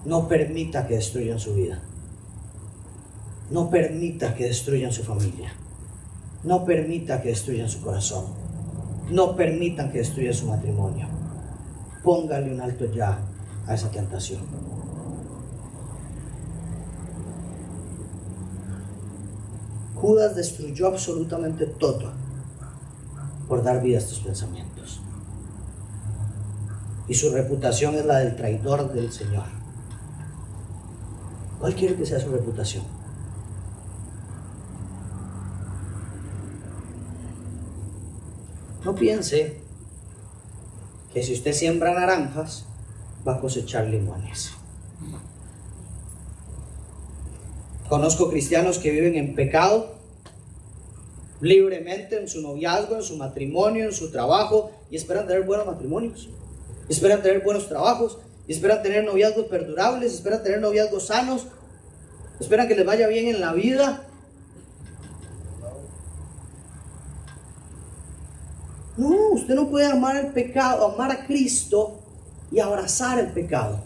[0.06, 1.82] No permita que destruyan su vida.
[3.50, 5.52] No permita que destruyan su familia.
[6.44, 8.26] No permita que destruyan su corazón.
[9.10, 11.08] No permitan que destruyan su matrimonio.
[12.04, 13.20] Póngale un alto ya
[13.66, 14.42] a esa tentación.
[19.96, 22.12] Judas destruyó absolutamente todo
[23.48, 25.02] por dar vida a estos pensamientos
[27.08, 29.46] y su reputación es la del traidor del Señor.
[31.60, 32.84] ¿Cuál quiere que sea su reputación?
[38.84, 39.58] No piense
[41.14, 42.66] que si usted siembra naranjas,
[43.28, 44.52] va a cosechar limones.
[47.90, 49.96] Conozco cristianos que viven en pecado
[51.40, 56.30] libremente en su noviazgo, en su matrimonio, en su trabajo y esperan tener buenos matrimonios
[56.90, 61.48] esperan tener buenos trabajos, esperan tener noviazgos perdurables, esperan tener noviazgos sanos,
[62.40, 64.04] esperan que les vaya bien en la vida.
[68.96, 72.02] No, usted no puede amar el pecado, amar a Cristo
[72.52, 73.80] y abrazar el pecado.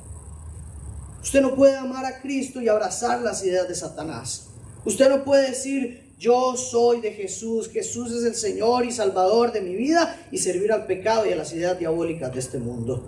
[1.22, 4.48] Usted no puede amar a Cristo y abrazar las ideas de Satanás.
[4.86, 9.62] Usted no puede decir, yo soy de Jesús, Jesús es el Señor y Salvador de
[9.62, 13.04] mi vida y servir al pecado y a las ideas diabólicas de este mundo.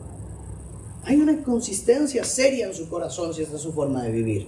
[1.05, 4.47] Hay una inconsistencia seria en su corazón si esta es su forma de vivir.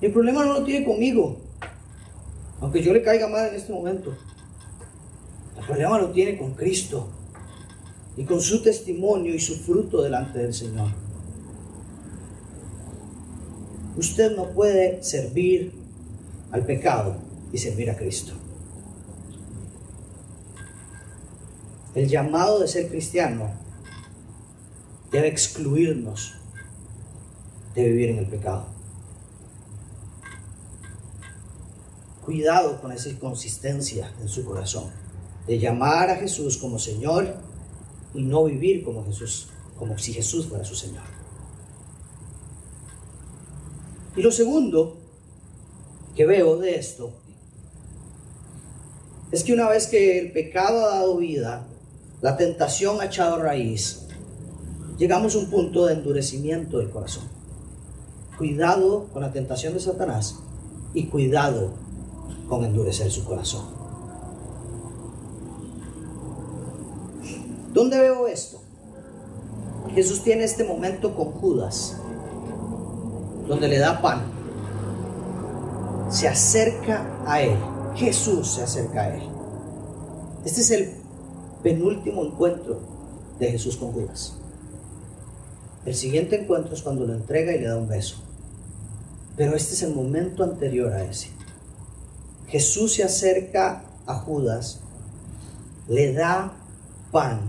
[0.00, 1.36] El problema no lo tiene conmigo,
[2.60, 4.14] aunque yo le caiga mal en este momento.
[5.58, 7.08] El problema lo tiene con Cristo
[8.16, 10.90] y con su testimonio y su fruto delante del Señor.
[13.96, 15.72] Usted no puede servir
[16.50, 17.16] al pecado
[17.52, 18.32] y servir a Cristo.
[21.94, 23.50] El llamado de ser cristiano
[25.10, 26.34] debe excluirnos
[27.74, 28.66] de vivir en el pecado.
[32.24, 34.84] Cuidado con esa inconsistencia en su corazón,
[35.46, 37.34] de llamar a Jesús como Señor
[38.14, 41.02] y no vivir como Jesús, como si Jesús fuera su Señor.
[44.16, 44.98] Y lo segundo
[46.14, 47.10] que veo de esto
[49.30, 51.66] es que una vez que el pecado ha dado vida,
[52.20, 54.06] la tentación ha echado raíz,
[54.98, 57.24] llegamos a un punto de endurecimiento del corazón.
[58.36, 60.36] Cuidado con la tentación de Satanás
[60.92, 61.72] y cuidado
[62.48, 63.81] con endurecer su corazón.
[67.72, 68.60] ¿Dónde veo esto?
[69.94, 71.96] Jesús tiene este momento con Judas,
[73.48, 74.32] donde le da pan
[76.12, 77.56] se acerca a Él.
[77.94, 79.22] Jesús se acerca a Él.
[80.44, 80.92] Este es el
[81.62, 82.80] penúltimo encuentro
[83.38, 84.34] de Jesús con Judas.
[85.84, 88.16] El siguiente encuentro es cuando lo entrega y le da un beso.
[89.36, 91.28] Pero este es el momento anterior a ese.
[92.48, 94.80] Jesús se acerca a Judas,
[95.88, 96.52] le da
[97.10, 97.40] pan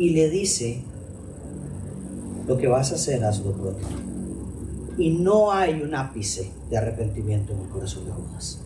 [0.00, 0.82] y le dice,
[2.48, 3.86] lo que vas a hacer, hazlo pronto
[5.00, 8.60] y no hay un ápice de arrepentimiento en el corazón de Judas.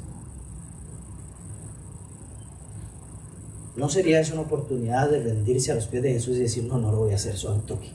[3.77, 6.79] ¿No sería eso una oportunidad de rendirse a los pies de Jesús y decir, no,
[6.79, 7.91] no lo voy a hacer, soy toque?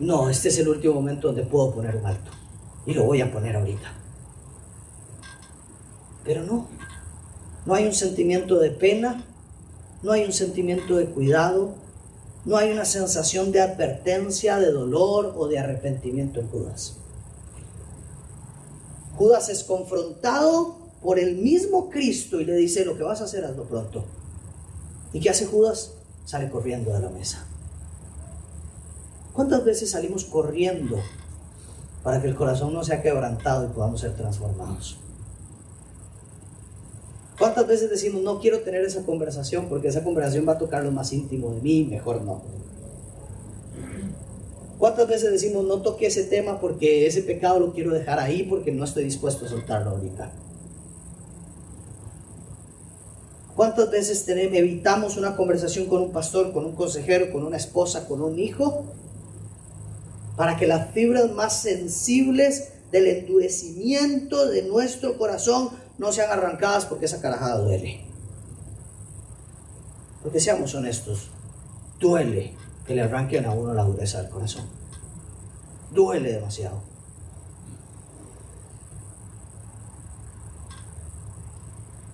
[0.00, 2.30] No, este es el último momento donde puedo poner un alto.
[2.86, 3.92] Y lo voy a poner ahorita.
[6.24, 6.66] Pero no,
[7.66, 9.22] no hay un sentimiento de pena,
[10.02, 11.74] no hay un sentimiento de cuidado,
[12.44, 16.94] no hay una sensación de advertencia, de dolor o de arrepentimiento en Judas.
[19.16, 23.44] Judas es confrontado por el mismo Cristo y le dice, lo que vas a hacer,
[23.44, 24.04] hazlo pronto.
[25.12, 25.92] ¿Y qué hace Judas?
[26.24, 27.44] Sale corriendo de la mesa.
[29.34, 30.98] ¿Cuántas veces salimos corriendo
[32.02, 34.96] para que el corazón no sea quebrantado y podamos ser transformados.
[37.40, 40.92] ¿Cuántas veces decimos, no quiero tener esa conversación porque esa conversación va a tocar lo
[40.92, 42.42] más íntimo de mí, mejor no?
[44.78, 48.72] ¿Cuántas veces decimos, no toque ese tema porque ese pecado lo quiero dejar ahí porque
[48.72, 50.30] no estoy dispuesto a soltarlo ahorita?
[53.56, 58.06] ¿Cuántas veces tenemos, evitamos una conversación con un pastor, con un consejero, con una esposa,
[58.06, 58.84] con un hijo?
[60.36, 65.70] Para que las fibras más sensibles del endurecimiento de nuestro corazón
[66.00, 68.00] no sean arrancadas porque esa carajada duele.
[70.22, 71.28] Porque seamos honestos,
[71.98, 72.54] duele
[72.86, 74.64] que le arranquen a uno la dureza del corazón.
[75.90, 76.80] Duele demasiado.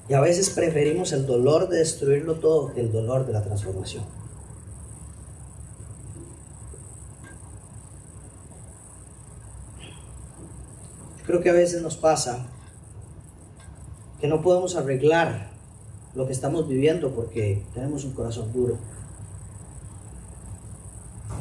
[0.09, 4.05] Y a veces preferimos el dolor de destruirlo todo que el dolor de la transformación.
[11.25, 12.46] Creo que a veces nos pasa
[14.26, 15.50] no podemos arreglar
[16.14, 18.78] lo que estamos viviendo porque tenemos un corazón duro.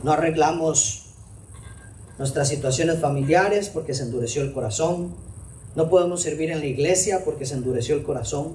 [0.04, 1.06] No arreglamos
[2.18, 5.14] nuestras situaciones familiares porque se endureció el corazón.
[5.76, 8.54] No podemos servir en la iglesia porque se endureció el corazón.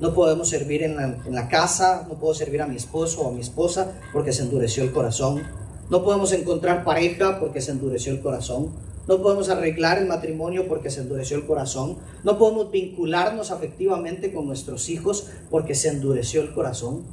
[0.00, 3.28] No podemos servir en la, en la, casa, no puedo servir a mi esposo o
[3.30, 5.42] a mi esposa porque se endureció el corazón.
[5.88, 8.70] No podemos encontrar pareja porque se endureció el corazón.
[9.08, 11.96] No podemos arreglar el matrimonio porque se endureció el corazón.
[12.24, 17.04] No podemos vincularnos afectivamente con nuestros hijos porque se endureció el corazón.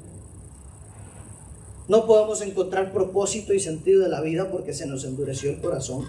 [1.87, 6.05] No podemos encontrar propósito y sentido de la vida porque se nos endureció el corazón.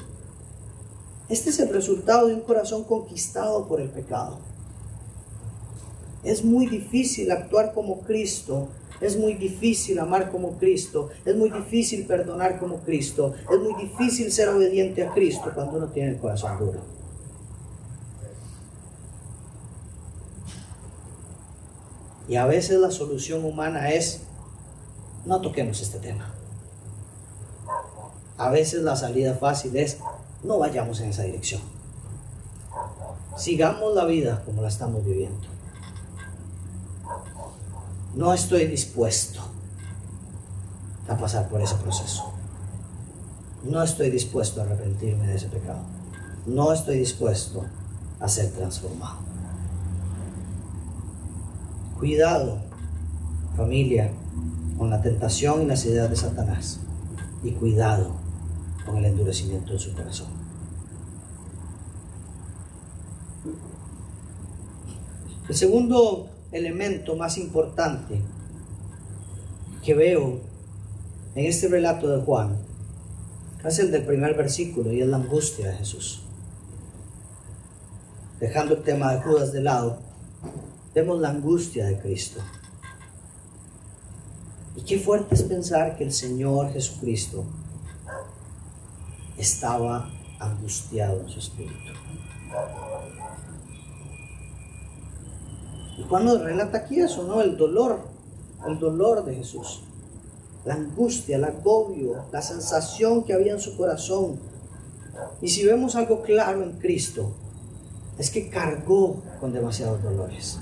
[1.29, 4.39] Este es el resultado de un corazón conquistado por el pecado.
[6.25, 8.69] Es muy difícil actuar como Cristo
[9.01, 14.31] es muy difícil amar como Cristo, es muy difícil perdonar como Cristo, es muy difícil
[14.33, 16.81] ser obediente a Cristo cuando uno tiene el corazón duro.
[22.29, 24.23] Y a veces la solución humana es,
[25.27, 26.33] no toquemos este tema.
[28.39, 29.99] A veces la salida fácil es,
[30.43, 31.61] no vayamos en esa dirección.
[33.37, 35.54] Sigamos la vida como la estamos viviendo
[38.17, 39.41] no estoy dispuesto
[41.09, 42.33] a pasar por ese proceso.
[43.65, 45.81] No estoy dispuesto a arrepentirme de ese pecado.
[46.47, 47.65] No estoy dispuesto
[48.21, 49.17] a ser transformado.
[51.99, 52.59] Cuidado,
[53.57, 54.11] familia,
[54.79, 56.81] con la tentación y las ideas de Satanás.
[57.43, 58.13] Y cuidado
[58.87, 60.29] con el endurecimiento de su corazón.
[65.49, 68.21] El segundo elemento más importante
[69.85, 70.41] que veo
[71.35, 72.57] en este relato de Juan
[73.69, 76.23] es el del primer versículo y es la angustia de Jesús.
[78.39, 79.99] Dejando el tema de Judas de lado,
[80.95, 82.41] vemos la angustia de Cristo.
[84.77, 87.45] Y qué fuerte es pensar que el Señor Jesucristo
[89.39, 91.93] estaba angustiado en su espíritu.
[95.99, 97.41] Y Juan nos relata aquí eso, ¿no?
[97.41, 98.01] El dolor,
[98.67, 99.83] el dolor de Jesús.
[100.65, 104.39] La angustia, el agobio, la sensación que había en su corazón.
[105.41, 107.33] Y si vemos algo claro en Cristo,
[108.19, 110.59] es que cargó con demasiados dolores.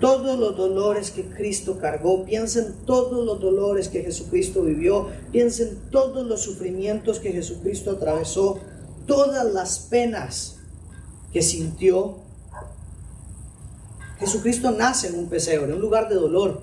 [0.00, 6.26] Todos los dolores que Cristo cargó, piensen todos los dolores que Jesucristo vivió, piensen todos
[6.26, 8.58] los sufrimientos que Jesucristo atravesó,
[9.06, 10.56] todas las penas
[11.32, 12.16] que sintió
[14.20, 16.60] Jesucristo nace en un pesebre, un lugar de dolor.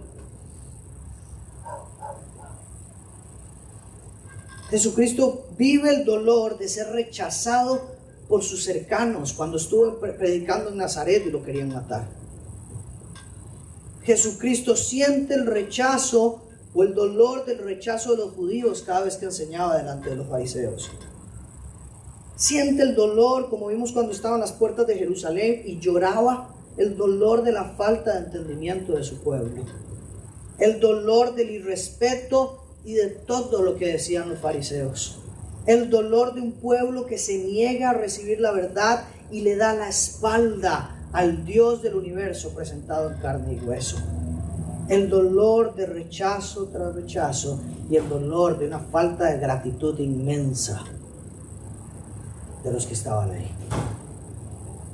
[4.70, 7.82] Jesucristo vive el dolor de ser rechazado
[8.30, 12.06] por sus cercanos cuando estuvo predicando en Nazaret y lo querían matar.
[14.04, 16.44] Jesucristo siente el rechazo
[16.76, 20.28] o el dolor del rechazo de los judíos cada vez que enseñaba delante de los
[20.28, 20.92] fariseos.
[22.36, 26.96] Siente el dolor, como vimos cuando estaba en las puertas de Jerusalén y lloraba el
[26.96, 29.64] dolor de la falta de entendimiento de su pueblo,
[30.60, 35.20] el dolor del irrespeto y de todo lo que decían los fariseos,
[35.66, 39.74] el dolor de un pueblo que se niega a recibir la verdad y le da
[39.74, 43.98] la espalda al Dios del universo presentado en carne y hueso.
[44.88, 47.60] El dolor de rechazo tras rechazo
[47.90, 50.84] y el dolor de una falta de gratitud inmensa
[52.64, 53.52] de los que estaban ahí.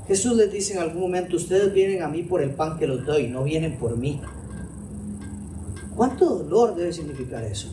[0.08, 3.06] Jesús les dice en algún momento, ustedes vienen a mí por el pan que los
[3.06, 4.22] doy, no vienen por mí.
[5.96, 7.70] ¿Cuánto dolor debe significar eso?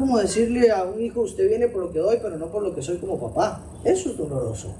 [0.00, 2.74] como decirle a un hijo, usted viene por lo que doy, pero no por lo
[2.74, 3.60] que soy como papá.
[3.84, 4.72] Eso es doloroso.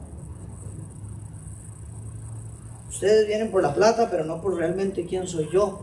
[2.88, 5.82] Ustedes vienen por la plata, pero no por realmente quién soy yo.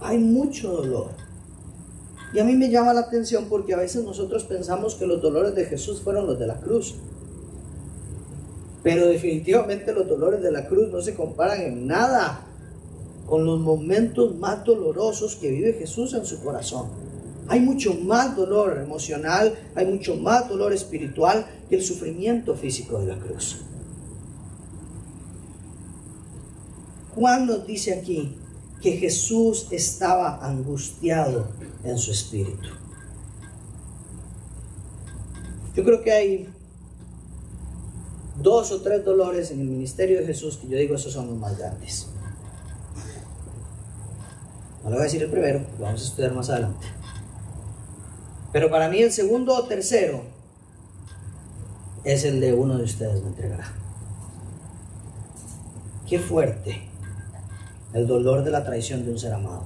[0.00, 1.08] Hay mucho dolor.
[2.32, 5.56] Y a mí me llama la atención porque a veces nosotros pensamos que los dolores
[5.56, 6.94] de Jesús fueron los de la cruz.
[8.82, 12.46] Pero definitivamente los dolores de la cruz no se comparan en nada
[13.26, 16.86] con los momentos más dolorosos que vive Jesús en su corazón.
[17.48, 23.06] Hay mucho más dolor emocional, hay mucho más dolor espiritual que el sufrimiento físico de
[23.06, 23.62] la cruz.
[27.14, 28.36] Juan nos dice aquí
[28.80, 31.48] que Jesús estaba angustiado
[31.84, 32.68] en su espíritu.
[35.74, 36.48] Yo creo que hay
[38.42, 41.36] dos o tres dolores en el ministerio de Jesús que yo digo esos son los
[41.36, 42.08] más grandes.
[44.82, 46.86] No le voy a decir el primero, lo vamos a estudiar más adelante.
[48.52, 50.22] Pero para mí el segundo o tercero
[52.04, 53.72] es el de uno de ustedes me entregará.
[56.06, 56.88] Qué fuerte
[57.92, 59.64] el dolor de la traición de un ser amado.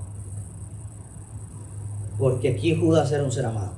[2.19, 3.73] Porque aquí Judas era un ser amado.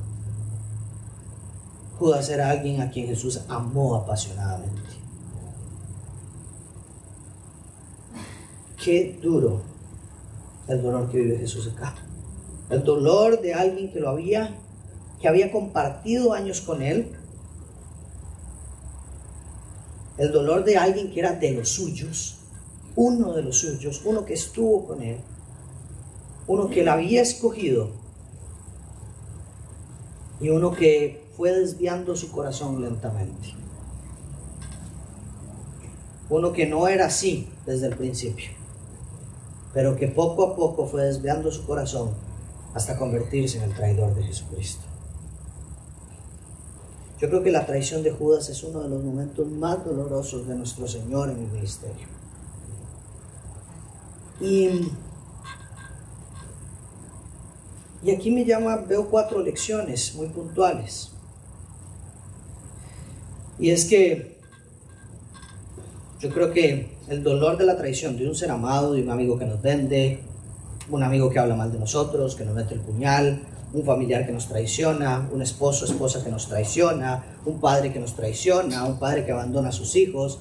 [1.98, 4.83] Judas era alguien a quien Jesús amó apasionadamente.
[8.84, 9.62] Qué duro
[10.68, 11.94] el dolor que vive Jesús acá.
[12.68, 14.54] El dolor de alguien que lo había,
[15.22, 17.10] que había compartido años con él.
[20.18, 22.40] El dolor de alguien que era de los suyos,
[22.94, 25.16] uno de los suyos, uno que estuvo con él,
[26.46, 27.88] uno que la había escogido
[30.42, 33.54] y uno que fue desviando su corazón lentamente.
[36.28, 38.63] Uno que no era así desde el principio
[39.74, 42.10] pero que poco a poco fue desviando su corazón
[42.74, 44.84] hasta convertirse en el traidor de Jesucristo.
[47.20, 50.54] Yo creo que la traición de Judas es uno de los momentos más dolorosos de
[50.54, 52.06] nuestro Señor en el ministerio.
[54.40, 54.92] Y,
[58.02, 61.10] y aquí me llama, veo cuatro lecciones muy puntuales.
[63.58, 64.33] Y es que
[66.24, 69.38] yo creo que el dolor de la traición de un ser amado, de un amigo
[69.38, 70.20] que nos vende,
[70.88, 73.42] un amigo que habla mal de nosotros, que nos mete el puñal,
[73.74, 78.16] un familiar que nos traiciona, un esposo, esposa que nos traiciona, un padre que nos
[78.16, 80.38] traiciona, un padre que abandona a sus hijos.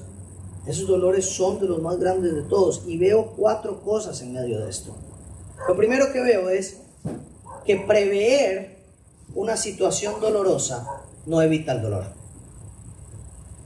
[0.66, 4.62] Esos dolores son de los más grandes de todos y veo cuatro cosas en medio
[4.62, 4.96] de esto.
[5.68, 6.78] Lo primero que veo es
[7.66, 8.78] que prever
[9.36, 10.88] una situación dolorosa
[11.26, 12.23] no evita el dolor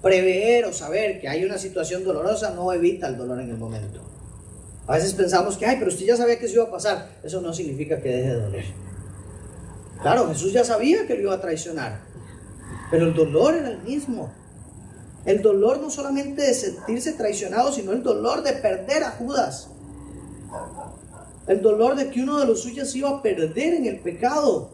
[0.02, 4.02] prever o saber que hay una situación dolorosa no evita el dolor en el momento.
[4.88, 7.10] A veces pensamos que, ay, pero usted ya sabía que eso iba a pasar.
[7.24, 8.66] Eso no significa que deje de doler.
[10.02, 12.00] Claro, Jesús ya sabía que lo iba a traicionar,
[12.92, 14.32] pero el dolor era el mismo.
[15.26, 19.70] El dolor no solamente de sentirse traicionado, sino el dolor de perder a Judas.
[21.48, 24.70] El dolor de que uno de los suyos iba a perder en el pecado.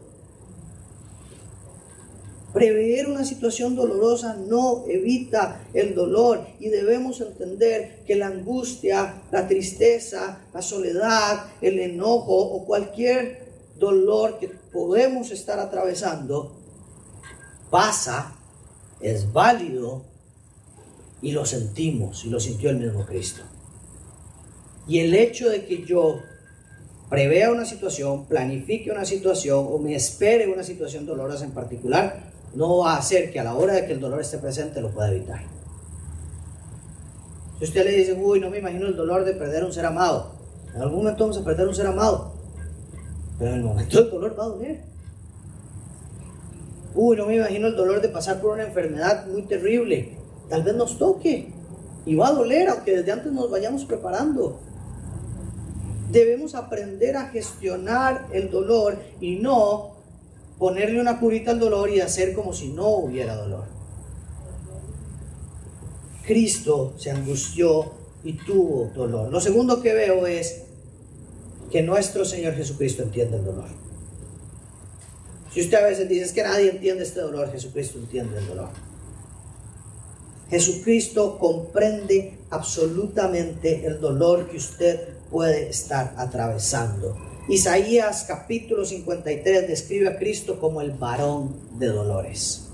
[2.54, 9.48] Prever una situación dolorosa no evita el dolor y debemos entender que la angustia, la
[9.48, 13.44] tristeza, la soledad, el enojo o cualquier
[13.76, 16.56] dolor que podemos estar atravesando
[17.70, 18.36] pasa,
[19.00, 20.04] es válido
[21.22, 23.42] y lo sentimos y lo sintió el mismo Cristo.
[24.86, 26.20] Y el hecho de que yo
[27.10, 32.78] prevea una situación, planifique una situación o me espere una situación dolorosa en particular, no
[32.78, 35.10] va a hacer que a la hora de que el dolor esté presente lo pueda
[35.10, 35.40] evitar.
[37.58, 40.32] Si usted le dice, uy, no me imagino el dolor de perder un ser amado,
[40.74, 42.32] en algún momento vamos a perder un ser amado,
[43.38, 44.80] pero en el momento del dolor va a doler.
[46.94, 50.16] Uy, no me imagino el dolor de pasar por una enfermedad muy terrible,
[50.48, 51.52] tal vez nos toque
[52.06, 54.60] y va a doler, aunque desde antes nos vayamos preparando.
[56.10, 59.93] Debemos aprender a gestionar el dolor y no
[60.58, 63.64] ponerle una curita al dolor y hacer como si no hubiera dolor.
[66.26, 67.92] Cristo se angustió
[68.24, 69.30] y tuvo dolor.
[69.30, 70.62] Lo segundo que veo es
[71.70, 73.68] que nuestro Señor Jesucristo entiende el dolor.
[75.52, 78.70] Si usted a veces dice que nadie entiende este dolor, Jesucristo entiende el dolor.
[80.50, 87.33] Jesucristo comprende absolutamente el dolor que usted puede estar atravesando.
[87.46, 92.68] Isaías capítulo 53 describe a Cristo como el varón de dolores.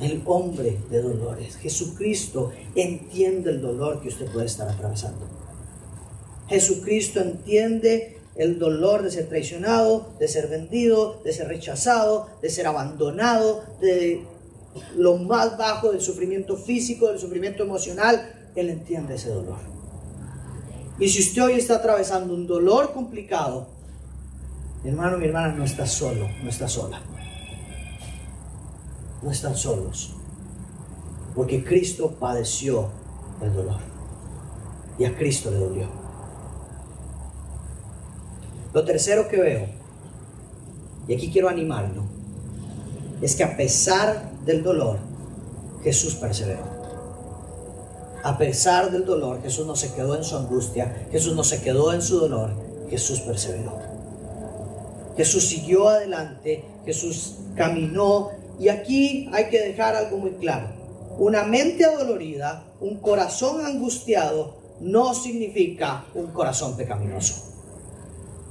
[0.00, 1.56] El hombre de dolores.
[1.56, 5.26] Jesucristo entiende el dolor que usted puede estar atravesando.
[6.48, 12.66] Jesucristo entiende el dolor de ser traicionado, de ser vendido, de ser rechazado, de ser
[12.66, 14.22] abandonado, de
[14.96, 18.50] lo más bajo del sufrimiento físico, del sufrimiento emocional.
[18.56, 19.71] Él entiende ese dolor.
[20.98, 23.66] Y si usted hoy está atravesando un dolor complicado,
[24.82, 27.00] mi hermano, mi hermana, no está solo, no está sola.
[29.22, 30.14] No están solos.
[31.34, 32.88] Porque Cristo padeció
[33.40, 33.78] el dolor.
[34.98, 35.86] Y a Cristo le dolió.
[38.74, 39.66] Lo tercero que veo,
[41.06, 42.02] y aquí quiero animarlo,
[43.20, 44.98] es que a pesar del dolor,
[45.84, 46.71] Jesús perseveró.
[48.22, 51.92] A pesar del dolor, Jesús no se quedó en su angustia, Jesús no se quedó
[51.92, 52.50] en su dolor,
[52.88, 53.80] Jesús perseveró.
[55.16, 60.68] Jesús siguió adelante, Jesús caminó y aquí hay que dejar algo muy claro.
[61.18, 67.34] Una mente adolorida, un corazón angustiado, no significa un corazón pecaminoso.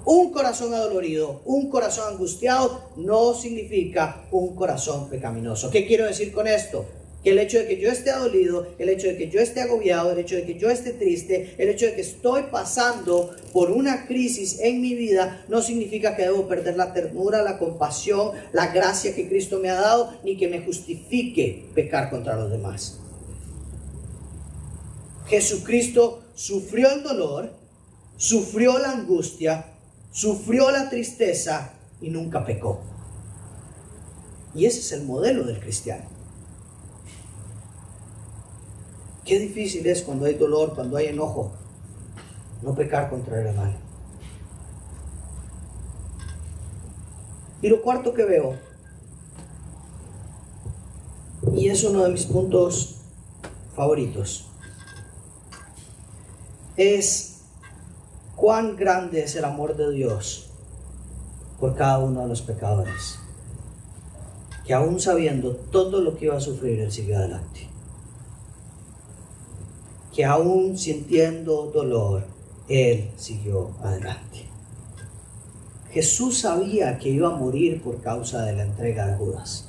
[0.03, 5.69] Un corazón adolorido, un corazón angustiado, no significa un corazón pecaminoso.
[5.69, 6.85] ¿Qué quiero decir con esto?
[7.23, 10.11] Que el hecho de que yo esté adolido, el hecho de que yo esté agobiado,
[10.11, 14.07] el hecho de que yo esté triste, el hecho de que estoy pasando por una
[14.07, 19.13] crisis en mi vida, no significa que debo perder la ternura, la compasión, la gracia
[19.13, 22.97] que Cristo me ha dado, ni que me justifique pecar contra los demás.
[25.27, 27.53] Jesucristo sufrió el dolor,
[28.17, 29.65] sufrió la angustia,
[30.11, 32.81] sufrió la tristeza y nunca pecó.
[34.53, 36.20] Y ese es el modelo del cristiano.
[39.25, 41.51] Qué difícil es cuando hay dolor, cuando hay enojo,
[42.61, 43.75] no pecar contra el hermano.
[47.61, 48.55] Y lo cuarto que veo,
[51.53, 52.95] y es uno de mis puntos
[53.75, 54.47] favoritos,
[56.75, 57.41] es
[58.35, 60.49] cuán grande es el amor de Dios
[61.59, 63.19] por cada uno de los pecadores.
[64.65, 67.70] Que aún sabiendo todo lo que iba a sufrir, Él siguió adelante.
[70.13, 72.25] Que aún sintiendo dolor,
[72.67, 74.45] Él siguió adelante.
[75.91, 79.67] Jesús sabía que iba a morir por causa de la entrega de Judas.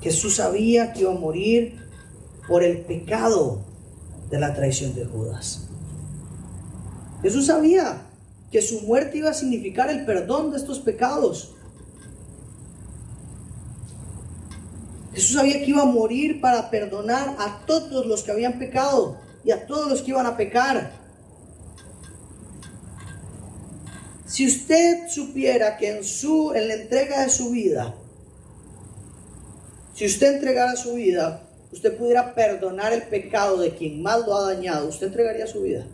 [0.00, 1.80] Jesús sabía que iba a morir
[2.48, 3.60] por el pecado
[4.30, 5.68] de la traición de Judas.
[7.22, 8.02] Jesús sabía
[8.50, 11.54] que su muerte iba a significar el perdón de estos pecados.
[15.14, 19.50] Jesús sabía que iba a morir para perdonar a todos los que habían pecado y
[19.50, 20.92] a todos los que iban a pecar.
[24.26, 27.94] Si usted supiera que en su en la entrega de su vida,
[29.94, 34.54] si usted entregara su vida, usted pudiera perdonar el pecado de quien más lo ha
[34.54, 35.86] dañado, usted entregaría su vida.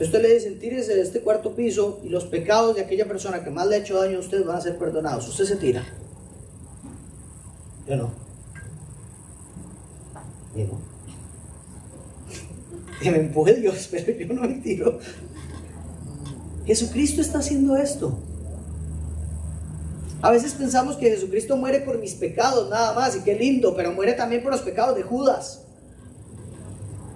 [0.00, 3.50] Usted le dice, tírese de este cuarto piso y los pecados de aquella persona que
[3.50, 5.28] más le ha hecho daño a usted van a ser perdonados.
[5.28, 5.84] Usted se tira.
[7.90, 8.10] Yo no.
[13.02, 15.00] Me empuje Dios, pero yo no me tiro.
[16.66, 18.16] Jesucristo está haciendo esto.
[20.22, 23.92] A veces pensamos que Jesucristo muere por mis pecados nada más y qué lindo, pero
[23.92, 25.62] muere también por los pecados de Judas.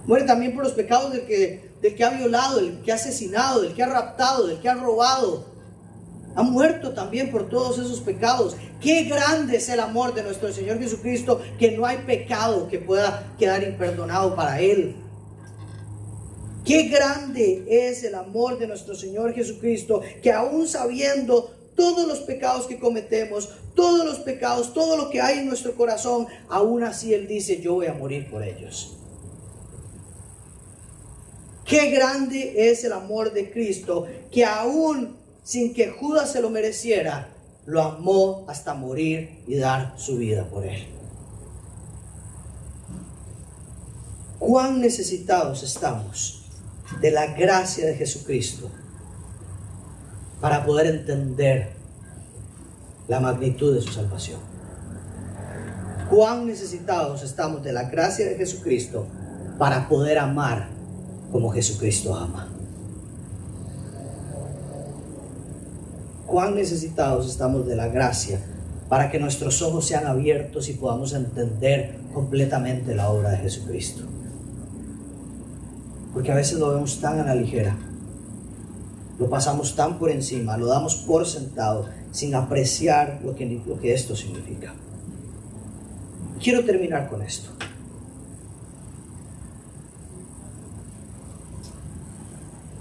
[0.06, 3.60] Muere también por los pecados del que del que ha violado, del que ha asesinado,
[3.60, 5.53] del que ha raptado, del que ha robado.
[6.36, 8.56] Ha muerto también por todos esos pecados.
[8.80, 13.34] Qué grande es el amor de nuestro Señor Jesucristo, que no hay pecado que pueda
[13.38, 14.96] quedar imperdonado para Él.
[16.64, 22.66] Qué grande es el amor de nuestro Señor Jesucristo, que aún sabiendo todos los pecados
[22.66, 27.28] que cometemos, todos los pecados, todo lo que hay en nuestro corazón, aún así Él
[27.28, 28.96] dice, yo voy a morir por ellos.
[31.64, 37.28] Qué grande es el amor de Cristo, que aún sin que Judas se lo mereciera,
[37.66, 40.86] lo amó hasta morir y dar su vida por él.
[44.38, 46.44] Cuán necesitados estamos
[47.00, 48.70] de la gracia de Jesucristo
[50.40, 51.72] para poder entender
[53.08, 54.40] la magnitud de su salvación.
[56.10, 59.06] Cuán necesitados estamos de la gracia de Jesucristo
[59.58, 60.68] para poder amar
[61.32, 62.53] como Jesucristo ama.
[66.26, 68.40] Cuán necesitados estamos de la gracia
[68.88, 74.04] para que nuestros ojos sean abiertos y podamos entender completamente la obra de Jesucristo.
[76.12, 77.76] Porque a veces lo vemos tan a la ligera,
[79.18, 84.74] lo pasamos tan por encima, lo damos por sentado, sin apreciar lo que, esto significa.
[86.40, 87.50] Quiero terminar con esto.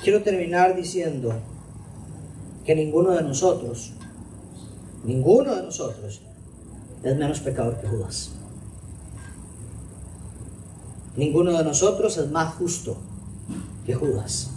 [0.03, 1.33] quiero terminar diciendo
[2.65, 3.91] que ninguno de nosotros,
[5.03, 6.21] ninguno de nosotros
[7.03, 8.31] es menos pecador que Judas.
[11.15, 12.97] Ninguno de nosotros es más justo
[13.85, 14.49] que Judas.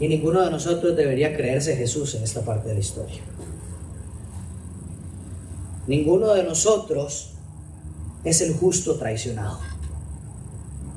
[0.00, 3.22] Y ninguno de nosotros debería creerse Jesús en esta parte de la historia.
[5.86, 7.30] Ninguno de nosotros
[8.24, 9.58] es el justo traicionado.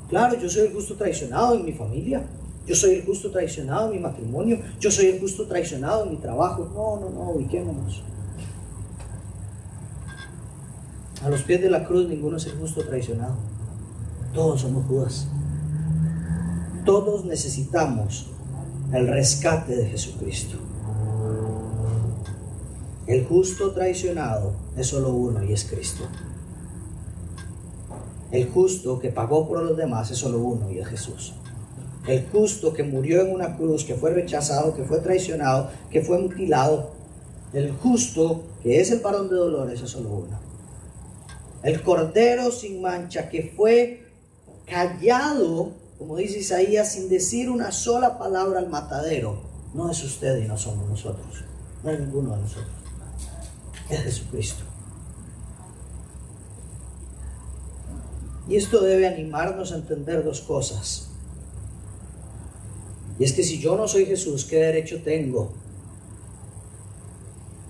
[0.09, 2.23] Claro, yo soy el justo traicionado en mi familia.
[2.67, 4.59] Yo soy el justo traicionado en mi matrimonio.
[4.79, 6.69] Yo soy el justo traicionado en mi trabajo.
[6.73, 8.03] No, no, no, ubiquémonos.
[11.23, 13.35] A los pies de la cruz ninguno es el justo traicionado.
[14.33, 15.27] Todos somos Judas.
[16.85, 18.27] Todos necesitamos
[18.93, 20.57] el rescate de Jesucristo.
[23.07, 26.03] El justo traicionado es solo uno y es Cristo.
[28.31, 31.33] El justo que pagó por los demás es solo uno y es Jesús.
[32.07, 36.17] El justo que murió en una cruz, que fue rechazado, que fue traicionado, que fue
[36.17, 36.91] mutilado.
[37.53, 40.39] El justo que es el parón de dolores es solo uno.
[41.63, 44.07] El cordero sin mancha que fue
[44.65, 49.41] callado, como dice Isaías, sin decir una sola palabra al matadero,
[49.73, 51.43] no es usted y no somos nosotros.
[51.83, 52.71] No es ninguno de nosotros.
[53.89, 54.63] Es Jesucristo.
[58.47, 61.06] Y esto debe animarnos a entender dos cosas.
[63.19, 65.51] Y es que si yo no soy Jesús, ¿qué derecho tengo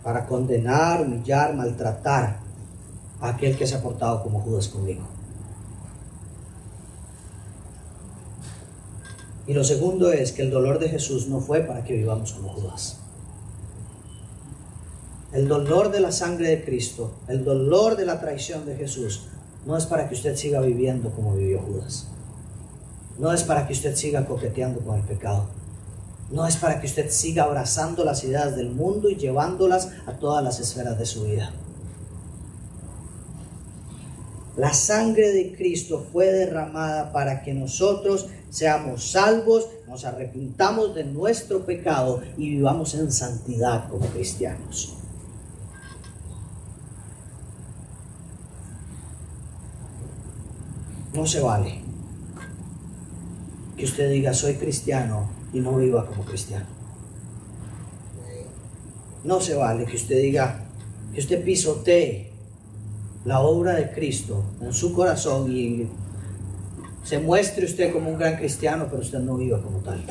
[0.04, 2.40] para condenar, humillar, maltratar
[3.22, 5.04] a aquel que se ha portado como Judas conmigo?
[9.48, 12.50] Y lo segundo es que el dolor de Jesús no fue para que vivamos como
[12.50, 12.98] Judas.
[15.32, 19.28] El dolor de la sangre de Cristo, el dolor de la traición de Jesús,
[19.66, 22.08] no es para que usted siga viviendo como vivió Judas.
[23.20, 25.46] No es para que usted siga coqueteando con el pecado.
[26.30, 30.44] No es para que usted siga abrazando las ideas del mundo y llevándolas a todas
[30.44, 31.52] las esferas de su vida.
[34.56, 41.66] La sangre de Cristo fue derramada para que nosotros seamos salvos, nos arrepintamos de nuestro
[41.66, 44.96] pecado y vivamos en santidad como cristianos.
[51.14, 51.87] No se vale
[53.78, 56.66] que usted diga soy cristiano y no viva como cristiano.
[59.24, 60.66] No se vale que usted diga
[61.14, 62.32] que usted pisotee
[63.26, 65.88] la obra de Cristo en su corazón y
[67.04, 70.04] se muestre usted como un gran cristiano, pero usted no viva como tal.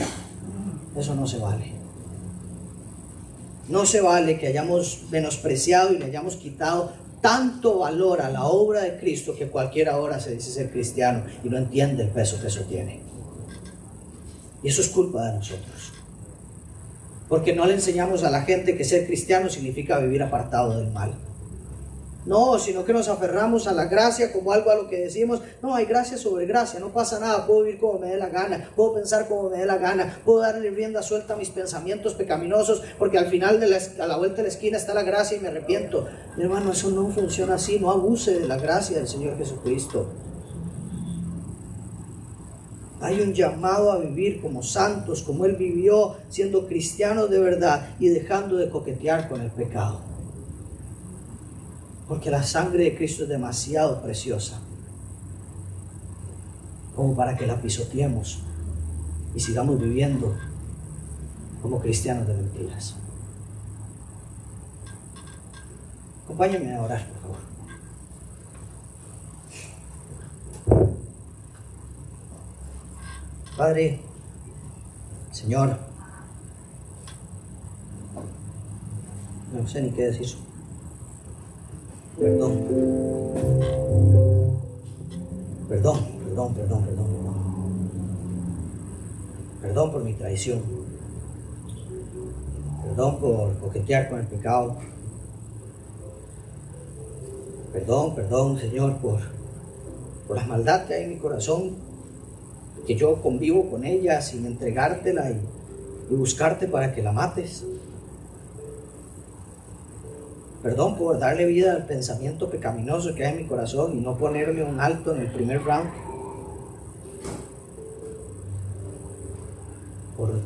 [0.97, 1.73] Eso no se vale.
[3.69, 8.83] No se vale que hayamos menospreciado y le hayamos quitado tanto valor a la obra
[8.83, 12.47] de Cristo que cualquiera ahora se dice ser cristiano y no entiende el peso que
[12.47, 13.06] eso tiene.
[14.67, 15.93] Y eso es culpa de nosotros.
[17.29, 21.15] Porque no le enseñamos a la gente que ser cristiano significa vivir apartado del mal.
[22.25, 25.77] No, sino que nos aferramos a la gracia como algo a lo que decimos, no,
[25.77, 28.95] hay gracia sobre gracia, no pasa nada, puedo vivir como me dé la gana, puedo
[28.95, 33.19] pensar como me dé la gana, puedo darle rienda suelta a mis pensamientos pecaminosos, porque
[33.19, 35.47] al final de la, a la vuelta de la esquina está la gracia y me
[35.47, 36.09] arrepiento.
[36.37, 40.09] Mi hermano, eso no funciona así, no abuse de la gracia del Señor Jesucristo.
[43.01, 48.09] Hay un llamado a vivir como santos, como Él vivió, siendo cristianos de verdad y
[48.09, 50.01] dejando de coquetear con el pecado.
[52.09, 54.61] Porque la sangre de Cristo es demasiado preciosa
[56.97, 58.41] como para que la pisoteemos
[59.35, 60.35] y sigamos viviendo
[61.61, 62.97] como cristianos de mentiras.
[66.25, 67.56] Acompáñame a orar, por favor.
[73.57, 73.99] Padre,
[75.33, 75.79] Señor,
[79.51, 80.29] no sé ni qué decir.
[82.19, 82.67] Perdón.
[85.71, 87.07] Perdón, perdón, perdón, perdón,
[89.63, 89.93] perdón.
[89.93, 90.61] por mi traición.
[92.83, 94.77] Perdón por coquetear con el pecado.
[97.73, 99.21] Perdón, perdón, Señor, por,
[100.29, 101.86] por la maldad que hay en mi corazón,
[102.87, 105.41] que yo convivo con ella sin entregártela y,
[106.09, 107.65] buscarte para que la mates.
[110.63, 114.63] Perdón por darle vida al pensamiento pecaminoso que hay en mi corazón y no ponerme
[114.63, 115.91] un alto en el primer round.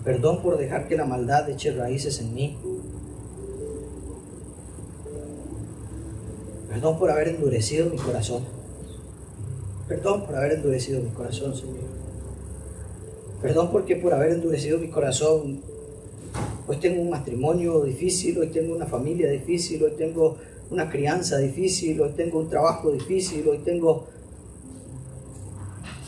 [0.05, 2.57] perdón por dejar que la maldad eche raíces en mí.
[6.69, 8.45] Perdón por haber endurecido mi corazón.
[9.89, 12.00] Perdón por haber endurecido mi corazón, Señor.
[13.43, 15.61] Perdón porque por haber endurecido mi corazón,
[16.67, 20.37] hoy tengo un matrimonio difícil, hoy tengo una familia difícil, hoy tengo
[20.71, 24.07] una crianza difícil, hoy tengo un trabajo difícil, hoy tengo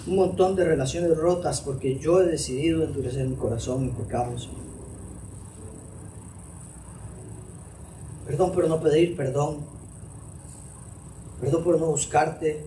[0.06, 4.50] un montón de relaciones rotas porque yo he decidido endurecer mi corazón, mis pecados.
[8.26, 9.58] Perdón por no pedir perdón.
[11.40, 12.64] Perdón por no buscarte.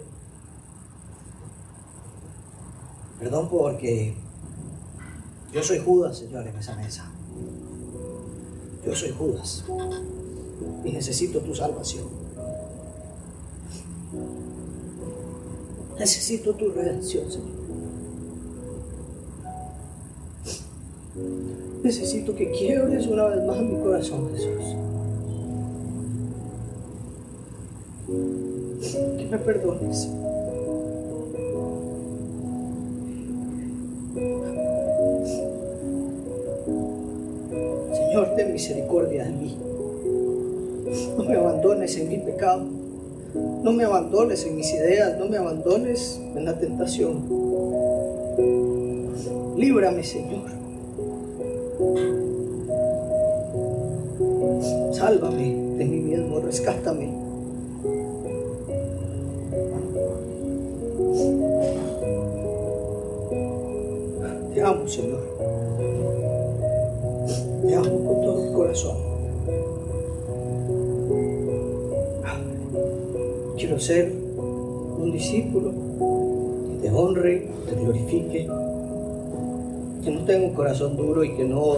[3.19, 4.13] Perdón porque
[5.53, 7.09] yo soy Judas, Señor, en esa mesa.
[8.85, 9.63] Yo soy Judas
[10.83, 12.05] y necesito tu salvación.
[15.97, 17.55] Necesito tu redención, Señor.
[21.83, 24.75] Necesito que quiebres una vez más mi corazón, Jesús.
[29.17, 30.09] Que me perdones.
[38.55, 39.57] Misericordia de mí.
[41.17, 42.63] No me abandones en mi pecado.
[43.63, 45.19] No me abandones en mis ideas.
[45.19, 47.25] No me abandones en la tentación.
[49.57, 50.49] Líbrame, Señor.
[54.93, 56.39] Sálvame de mí mismo.
[56.39, 57.11] Rescátame.
[64.53, 65.24] Te amo, Señor.
[68.75, 68.97] Corazón.
[73.57, 78.47] Quiero ser un discípulo que te honre, te glorifique,
[80.03, 81.77] que no tenga un corazón duro y que no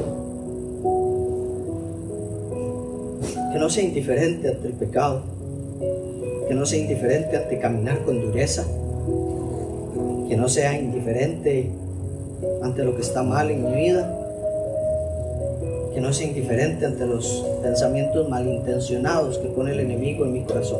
[3.53, 5.21] que no sea indiferente ante el pecado,
[6.47, 8.65] que no sea indiferente ante caminar con dureza,
[10.27, 11.69] que no sea indiferente
[12.61, 14.16] ante lo que está mal en mi vida,
[15.97, 20.79] que no sea indiferente ante los pensamientos malintencionados que pone el enemigo en mi corazón.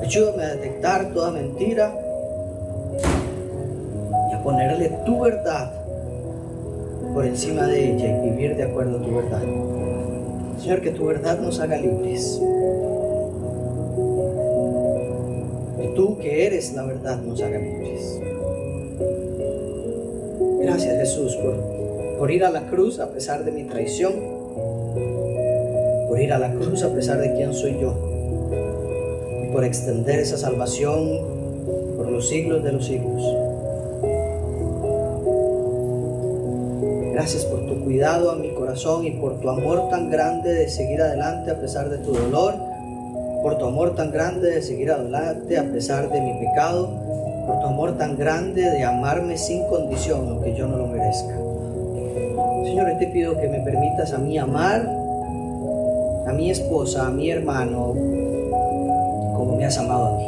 [0.00, 1.92] Ayúdame a detectar toda mentira
[4.30, 5.72] y a ponerle tu verdad
[7.12, 9.42] por encima de ella y vivir de acuerdo a tu verdad.
[10.60, 12.40] Señor, que tu verdad nos haga libres.
[15.80, 18.20] Que tú que eres la verdad nos haga libres.
[20.60, 21.71] Gracias Jesús por,
[22.22, 24.12] por ir a la cruz a pesar de mi traición,
[26.06, 27.96] por ir a la cruz a pesar de quién soy yo,
[29.42, 31.18] y por extender esa salvación
[31.96, 33.24] por los siglos de los siglos.
[37.12, 41.02] Gracias por tu cuidado a mi corazón y por tu amor tan grande de seguir
[41.02, 42.54] adelante a pesar de tu dolor,
[43.42, 46.88] por tu amor tan grande de seguir adelante a pesar de mi pecado,
[47.48, 51.51] por tu amor tan grande de amarme sin condición, aunque yo no lo merezca.
[52.72, 54.88] Señor, te pido que me permitas a mí amar
[56.26, 57.88] a mi esposa, a mi hermano,
[59.36, 60.24] como me has amado a mí.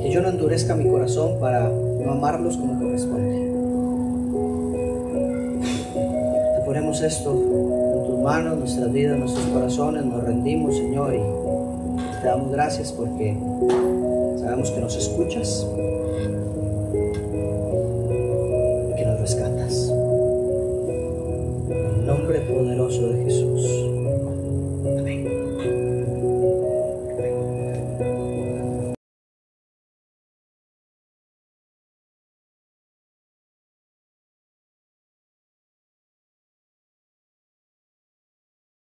[0.00, 3.52] Que yo no endurezca mi corazón para no amarlos como corresponde.
[6.54, 11.20] Te ponemos esto en tus manos, nuestras vidas, nuestros corazones, nos rendimos, Señor, y
[12.22, 13.36] te damos gracias porque
[14.40, 15.66] sabemos que nos escuchas